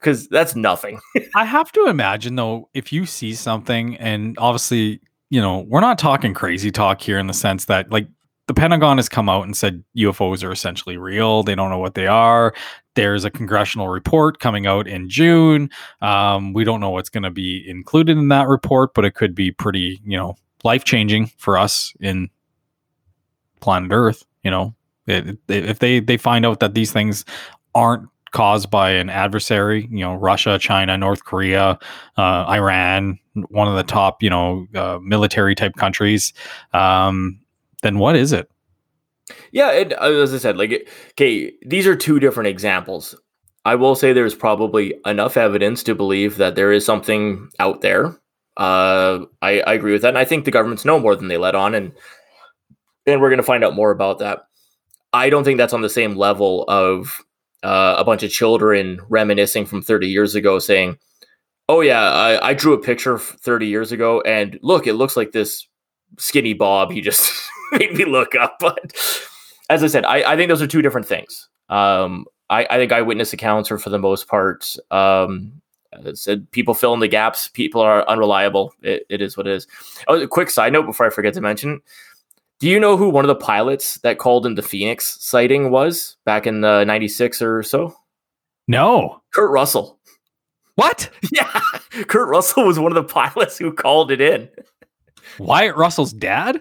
[0.00, 1.00] because that's nothing.
[1.36, 5.98] I have to imagine though, if you see something, and obviously, you know, we're not
[5.98, 8.08] talking crazy talk here in the sense that like
[8.46, 11.44] the Pentagon has come out and said UFOs are essentially real.
[11.44, 12.52] They don't know what they are.
[12.96, 15.70] There's a congressional report coming out in June.
[16.02, 19.36] Um, we don't know what's going to be included in that report, but it could
[19.36, 20.34] be pretty, you know,
[20.64, 22.28] life changing for us in
[23.60, 24.24] planet Earth.
[24.42, 24.74] You know,
[25.06, 25.38] it, it-
[25.68, 27.24] if they they find out that these things
[27.74, 31.78] aren't caused by an adversary, you know, Russia, China, North Korea,
[32.16, 33.18] uh, Iran,
[33.48, 36.32] one of the top, you know, uh, military type countries,
[36.72, 37.40] um,
[37.82, 38.50] then what is it?
[39.52, 43.14] Yeah, and uh, as I said, like, okay, these are two different examples.
[43.64, 48.16] I will say there's probably enough evidence to believe that there is something out there.
[48.56, 51.36] Uh, I, I agree with that, and I think the governments know more than they
[51.36, 51.92] let on, and
[53.06, 54.46] and we're going to find out more about that.
[55.12, 57.24] I don't think that's on the same level of
[57.62, 60.98] uh, a bunch of children reminiscing from 30 years ago, saying,
[61.68, 65.32] "Oh yeah, I, I drew a picture 30 years ago, and look, it looks like
[65.32, 65.66] this
[66.18, 66.90] skinny Bob.
[66.92, 67.32] He just
[67.72, 68.94] made me look up." But
[69.68, 71.48] as I said, I, I think those are two different things.
[71.68, 74.76] Um, I, I think eyewitness accounts are for the most part.
[74.90, 75.60] Um,
[76.14, 77.48] said people fill in the gaps.
[77.48, 78.72] People are unreliable.
[78.82, 79.66] It, it is what it is.
[80.08, 81.80] Oh, a quick side note before I forget to mention.
[82.60, 86.16] Do you know who one of the pilots that called in the Phoenix sighting was
[86.24, 87.94] back in uh, the '96 or so?
[88.68, 89.20] No.
[89.34, 89.98] Kurt Russell.
[90.76, 91.10] What?
[91.32, 91.60] Yeah,
[92.06, 94.48] Kurt Russell was one of the pilots who called it in.
[95.38, 96.60] Wyatt Russell's dad?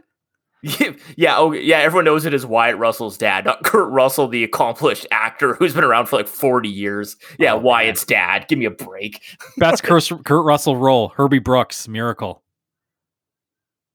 [0.62, 5.08] yeah, oh yeah, everyone knows it as Wyatt Russell's dad, not Kurt Russell, the accomplished
[5.12, 7.16] actor who's been around for like 40 years.
[7.40, 7.58] Yeah, Oh.
[7.60, 8.48] Wyatt's dad.
[8.50, 9.22] Give me a break.
[9.58, 11.10] That's Kurt, Kurt Russell role.
[11.16, 12.44] Herbie Brooks, Miracle.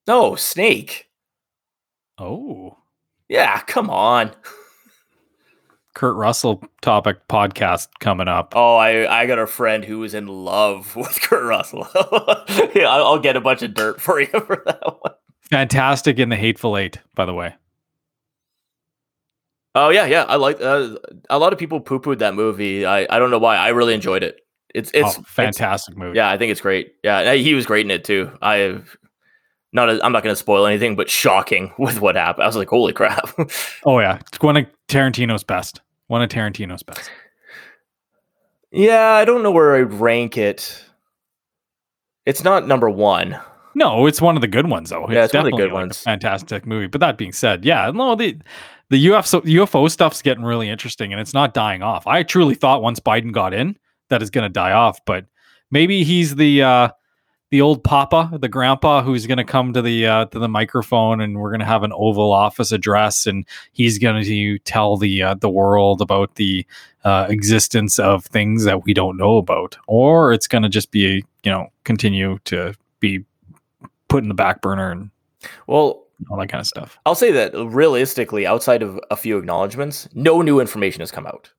[0.06, 1.08] No, Snake.
[2.18, 2.76] Oh.
[3.28, 4.32] Yeah, come on.
[5.94, 8.52] Kurt Russell topic podcast coming up.
[8.56, 11.86] Oh, I I got a friend who was in love with Kurt Russell.
[12.74, 15.12] yeah, I'll, I'll get a bunch of dirt for you for that one.
[15.50, 17.54] Fantastic in the Hateful Eight, by the way.
[19.76, 20.24] Oh yeah, yeah.
[20.24, 20.96] I like uh,
[21.30, 22.84] a lot of people poo pooed that movie.
[22.86, 23.56] I, I don't know why.
[23.56, 24.40] I really enjoyed it.
[24.74, 26.16] It's it's oh, it's- fantastic movie.
[26.16, 26.94] Yeah, I think it's great.
[27.04, 28.36] Yeah, he was great in it too.
[28.42, 28.80] I
[29.74, 29.90] not.
[29.90, 32.44] i I'm not going to spoil anything, but shocking with what happened.
[32.44, 33.30] I was like, holy crap.
[33.84, 35.80] Oh yeah, it's one of Tarantino's best.
[36.06, 37.10] One of Tarantino's best.
[38.70, 40.82] yeah, I don't know where I'd rank it.
[42.24, 43.38] It's not number one.
[43.74, 45.10] No, it's one of the good ones though.
[45.10, 45.98] Yeah, it's one of the definitely, good like, a ones.
[46.00, 46.86] fantastic movie.
[46.86, 48.38] But that being said, yeah, no, the
[48.90, 52.06] the UFO UFO stuff's getting really interesting, and it's not dying off.
[52.06, 53.76] I truly thought once Biden got in
[54.10, 55.26] that it's going to die off, but
[55.70, 56.88] maybe he's the uh,
[57.54, 61.20] the old papa, the grandpa, who's going to come to the uh, to the microphone,
[61.20, 65.22] and we're going to have an Oval Office address, and he's going to tell the
[65.22, 66.66] uh, the world about the
[67.04, 71.24] uh, existence of things that we don't know about, or it's going to just be
[71.44, 73.24] you know continue to be
[74.08, 75.10] put in the back burner and
[75.68, 76.98] Well, all that kind of stuff.
[77.06, 81.52] I'll say that realistically, outside of a few acknowledgments, no new information has come out.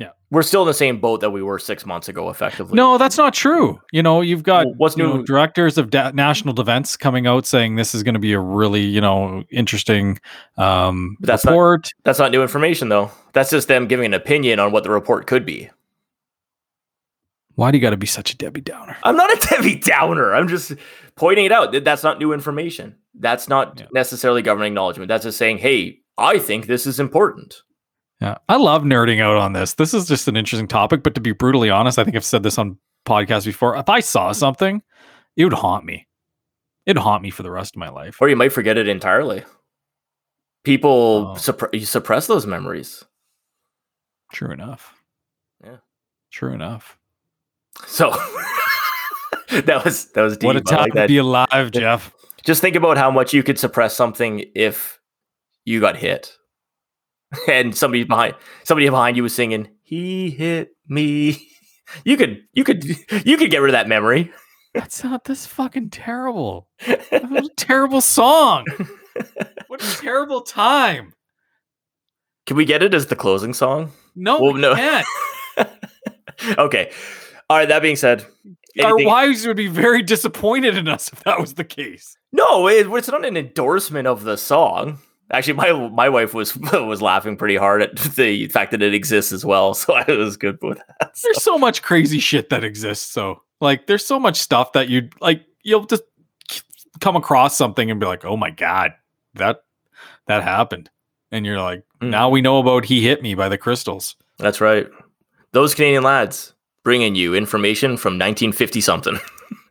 [0.00, 0.12] Yeah.
[0.30, 2.74] We're still in the same boat that we were six months ago, effectively.
[2.74, 3.78] No, that's not true.
[3.92, 7.26] You know, you've got Well, what's you know, new- directors of da- national events coming
[7.26, 10.18] out saying this is going to be a really you know interesting
[10.56, 11.90] um, But that's not- report.
[12.04, 13.10] That's not new information, though.
[13.34, 15.68] That's just them giving an opinion on what the report could be.
[17.56, 18.96] Why do you got to be such a Debbie Downer?
[19.04, 20.34] I'm not a Debbie Downer.
[20.34, 20.72] I'm just
[21.16, 21.72] pointing it out.
[21.72, 22.96] that That's not new information.
[23.14, 23.86] That's not Yeah.
[23.92, 25.08] necessarily government acknowledgement.
[25.08, 27.62] That's just saying, hey, I think this is important.
[28.20, 29.74] Yeah, I love nerding out on this.
[29.74, 32.42] This is just an interesting topic, but to be brutally honest, I think I've said
[32.42, 33.76] this on podcasts before.
[33.76, 34.34] If I saw hmm.
[34.34, 34.82] something,
[35.36, 36.06] it would haunt me.
[36.86, 38.18] It'd haunt me for the rest of my life.
[38.20, 39.44] Or you might forget it entirely.
[40.64, 41.68] People Oh.
[41.72, 43.04] you suppress those memories.
[44.32, 44.94] True enough.
[45.64, 45.78] Yeah.
[46.30, 46.98] True enough.
[47.86, 48.10] So
[49.50, 50.46] that was that was deep.
[50.46, 52.12] what a time like to be alive, Jeff.
[52.44, 55.00] Just think about how much you could suppress something if
[55.64, 56.36] you got hit,
[57.48, 61.46] and somebody behind somebody behind you was singing "He hit me."
[62.04, 62.84] You could you could
[63.26, 64.30] you could get rid of that memory.
[64.74, 66.68] That's not this fucking terrible.
[66.86, 68.64] What a terrible song.
[69.66, 71.14] What a terrible time.
[72.46, 73.90] Can we get it as the closing song?
[74.14, 74.76] No, Well, we no.
[74.76, 75.06] can't.
[76.58, 76.92] okay.
[77.48, 77.68] All right.
[77.68, 78.24] That being said,
[78.82, 82.16] Our wives would be very disappointed in us if that was the case.
[82.32, 84.98] no, it, it's not an endorsement of the song.
[85.32, 89.32] Actually, my my wife was was laughing pretty hard at the fact that it exists
[89.32, 91.16] as well, so I was good with that.
[91.16, 93.10] So- There's so much crazy shit that exists.
[93.10, 95.44] So, like, there's so much stuff that you like.
[95.62, 96.02] You'll just
[97.00, 98.92] come across something and be like, "Oh my god,
[99.34, 99.62] that
[100.26, 100.90] that happened,"
[101.30, 102.10] and you're like, Mm.
[102.10, 104.88] "Now we know about he hit me by the crystals." That's right.
[105.52, 109.18] Those Canadian lads bringing you information from 1950 something.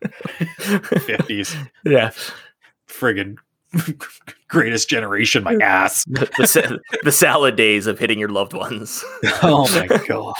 [0.60, 2.10] 50s, yeah,
[2.88, 3.36] friggin'
[4.48, 6.04] greatest generation, my ass.
[6.08, 9.04] the, sa- the salad days of hitting your loved ones.
[9.42, 10.34] oh my god.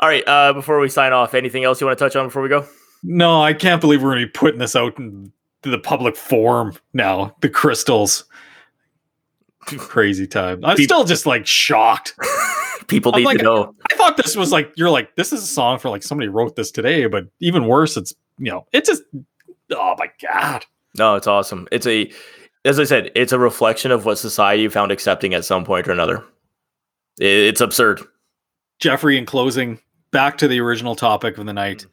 [0.00, 0.26] All right.
[0.26, 2.66] Uh, before we sign off, anything else you want to touch on before we go?
[3.02, 5.32] No, I can't believe we're gonna be putting this out in
[5.62, 7.34] the public forum now.
[7.40, 8.24] The crystals.
[9.66, 10.64] Crazy time.
[10.64, 12.14] I'm Peop- still just like shocked.
[12.86, 13.74] People need like- to know.
[13.90, 16.56] I thought this was like you're like this is a song for like somebody wrote
[16.56, 19.02] this today, but even worse, it's you know it's just
[19.72, 20.64] oh my god.
[20.98, 21.68] No, it's awesome.
[21.70, 22.10] It's a,
[22.66, 25.92] as I said, it's a reflection of what society found accepting at some point or
[25.92, 26.24] another.
[27.18, 28.02] It's absurd.
[28.80, 29.78] Jeffrey, in closing,
[30.10, 31.86] back to the original topic of the night,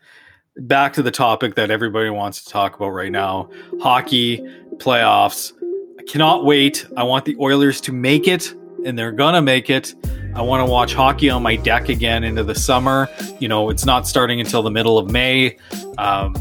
[0.58, 3.50] back to the topic that everybody wants to talk about right now:
[3.80, 4.40] hockey
[4.78, 5.54] playoffs.
[6.00, 6.86] I cannot wait.
[6.98, 8.54] I want the Oilers to make it,
[8.84, 9.96] and they're gonna make it.
[10.36, 13.08] I want to watch hockey on my deck again into the summer.
[13.40, 15.58] You know, it's not starting until the middle of May.
[16.00, 16.36] Um,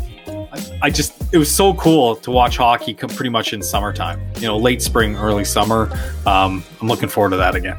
[0.82, 4.20] I, just, it was so cool to watch hockey pretty much in summertime.
[4.36, 5.90] You know, late spring, early summer.
[6.26, 7.78] Um, I'm looking forward to that again.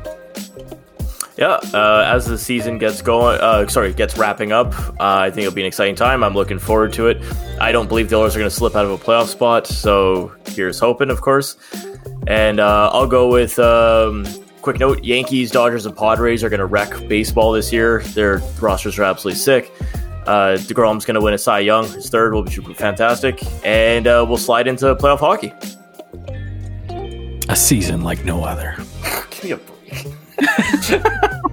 [1.38, 5.46] Yeah, uh, as the season gets going, uh, sorry, gets wrapping up, uh, I think
[5.46, 6.24] it'll be an exciting time.
[6.24, 7.24] I'm looking forward to it.
[7.60, 10.32] I don't believe the Oilers are going to slip out of a playoff spot, so
[10.50, 11.58] here's hoping, of course.
[12.28, 14.28] And uh, I'll go with um,
[14.62, 18.04] quick note: Yankees, Dodgers, and Padres are going to wreck baseball this year.
[18.14, 19.72] Their rosters are absolutely sick.
[20.28, 21.88] Uh, Degrom's going to win a Cy Young.
[21.90, 25.54] His third will be super fantastic, and uh, we'll slide into playoff hockey.
[27.50, 28.76] A season like no other.
[29.30, 31.04] Give me a break.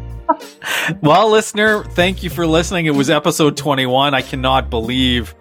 [1.03, 2.87] Well, listener, thank you for listening.
[2.87, 4.15] It was episode 21.
[4.15, 5.35] I cannot believe.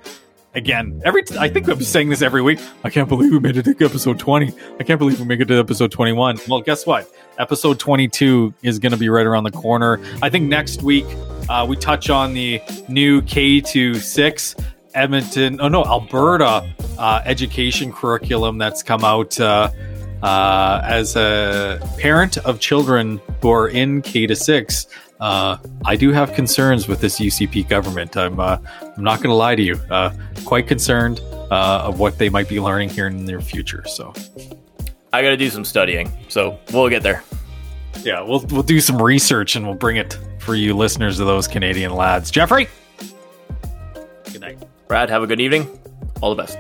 [0.56, 2.60] Again, every t- I think I'm saying this every week.
[2.84, 4.52] I can't believe we made it to episode 20.
[4.80, 6.40] I can't believe we made it to episode 21.
[6.48, 7.10] Well, guess what?
[7.38, 10.00] Episode 22 is going to be right around the corner.
[10.22, 11.06] I think next week
[11.50, 14.64] uh, we touch on the new K26
[14.94, 16.68] Edmonton, oh no, Alberta
[16.98, 19.40] uh, education curriculum that's come out.
[19.40, 19.70] Uh,
[20.22, 24.88] uh, as a parent of children who are in K to six,
[25.22, 28.18] uh, I do have concerns with this UCP government.
[28.18, 29.76] I'm uh, I'm not going to lie to you.
[29.90, 30.14] Uh,
[30.44, 31.22] quite concerned
[31.52, 33.86] uh, of what they might be learning here in the near future.
[33.88, 34.14] So
[35.14, 37.24] I got to do some studying, so we'll get there.
[38.02, 40.18] yeah, we'll we'll do some research and we'll bring it
[40.50, 42.32] for you listeners of those Canadian lads.
[42.32, 42.68] Jeffrey,
[44.32, 44.58] good night.
[44.88, 45.70] Brad, have a good evening.
[46.22, 46.58] All the best.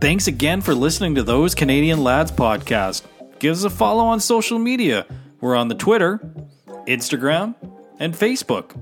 [0.00, 3.04] Thanks again for listening to those Canadian Lads podcast.
[3.38, 5.06] Give us a follow on social media.
[5.40, 6.18] We're on the Twitter,
[6.88, 7.54] Instagram,
[8.00, 8.76] and Facebook.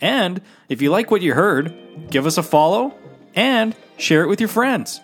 [0.00, 1.74] And if you like what you heard,
[2.08, 2.94] give us a follow
[3.34, 5.00] and share it with your friends.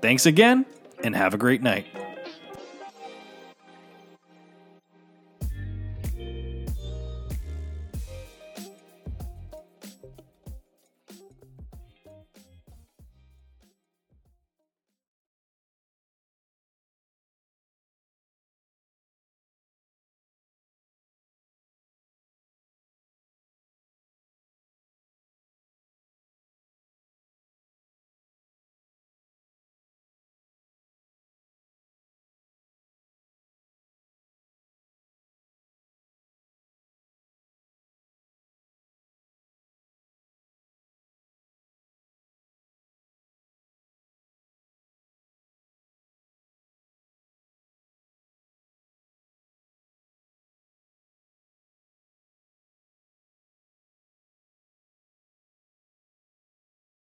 [0.00, 0.66] Thanks again,
[1.02, 1.88] and have a great night.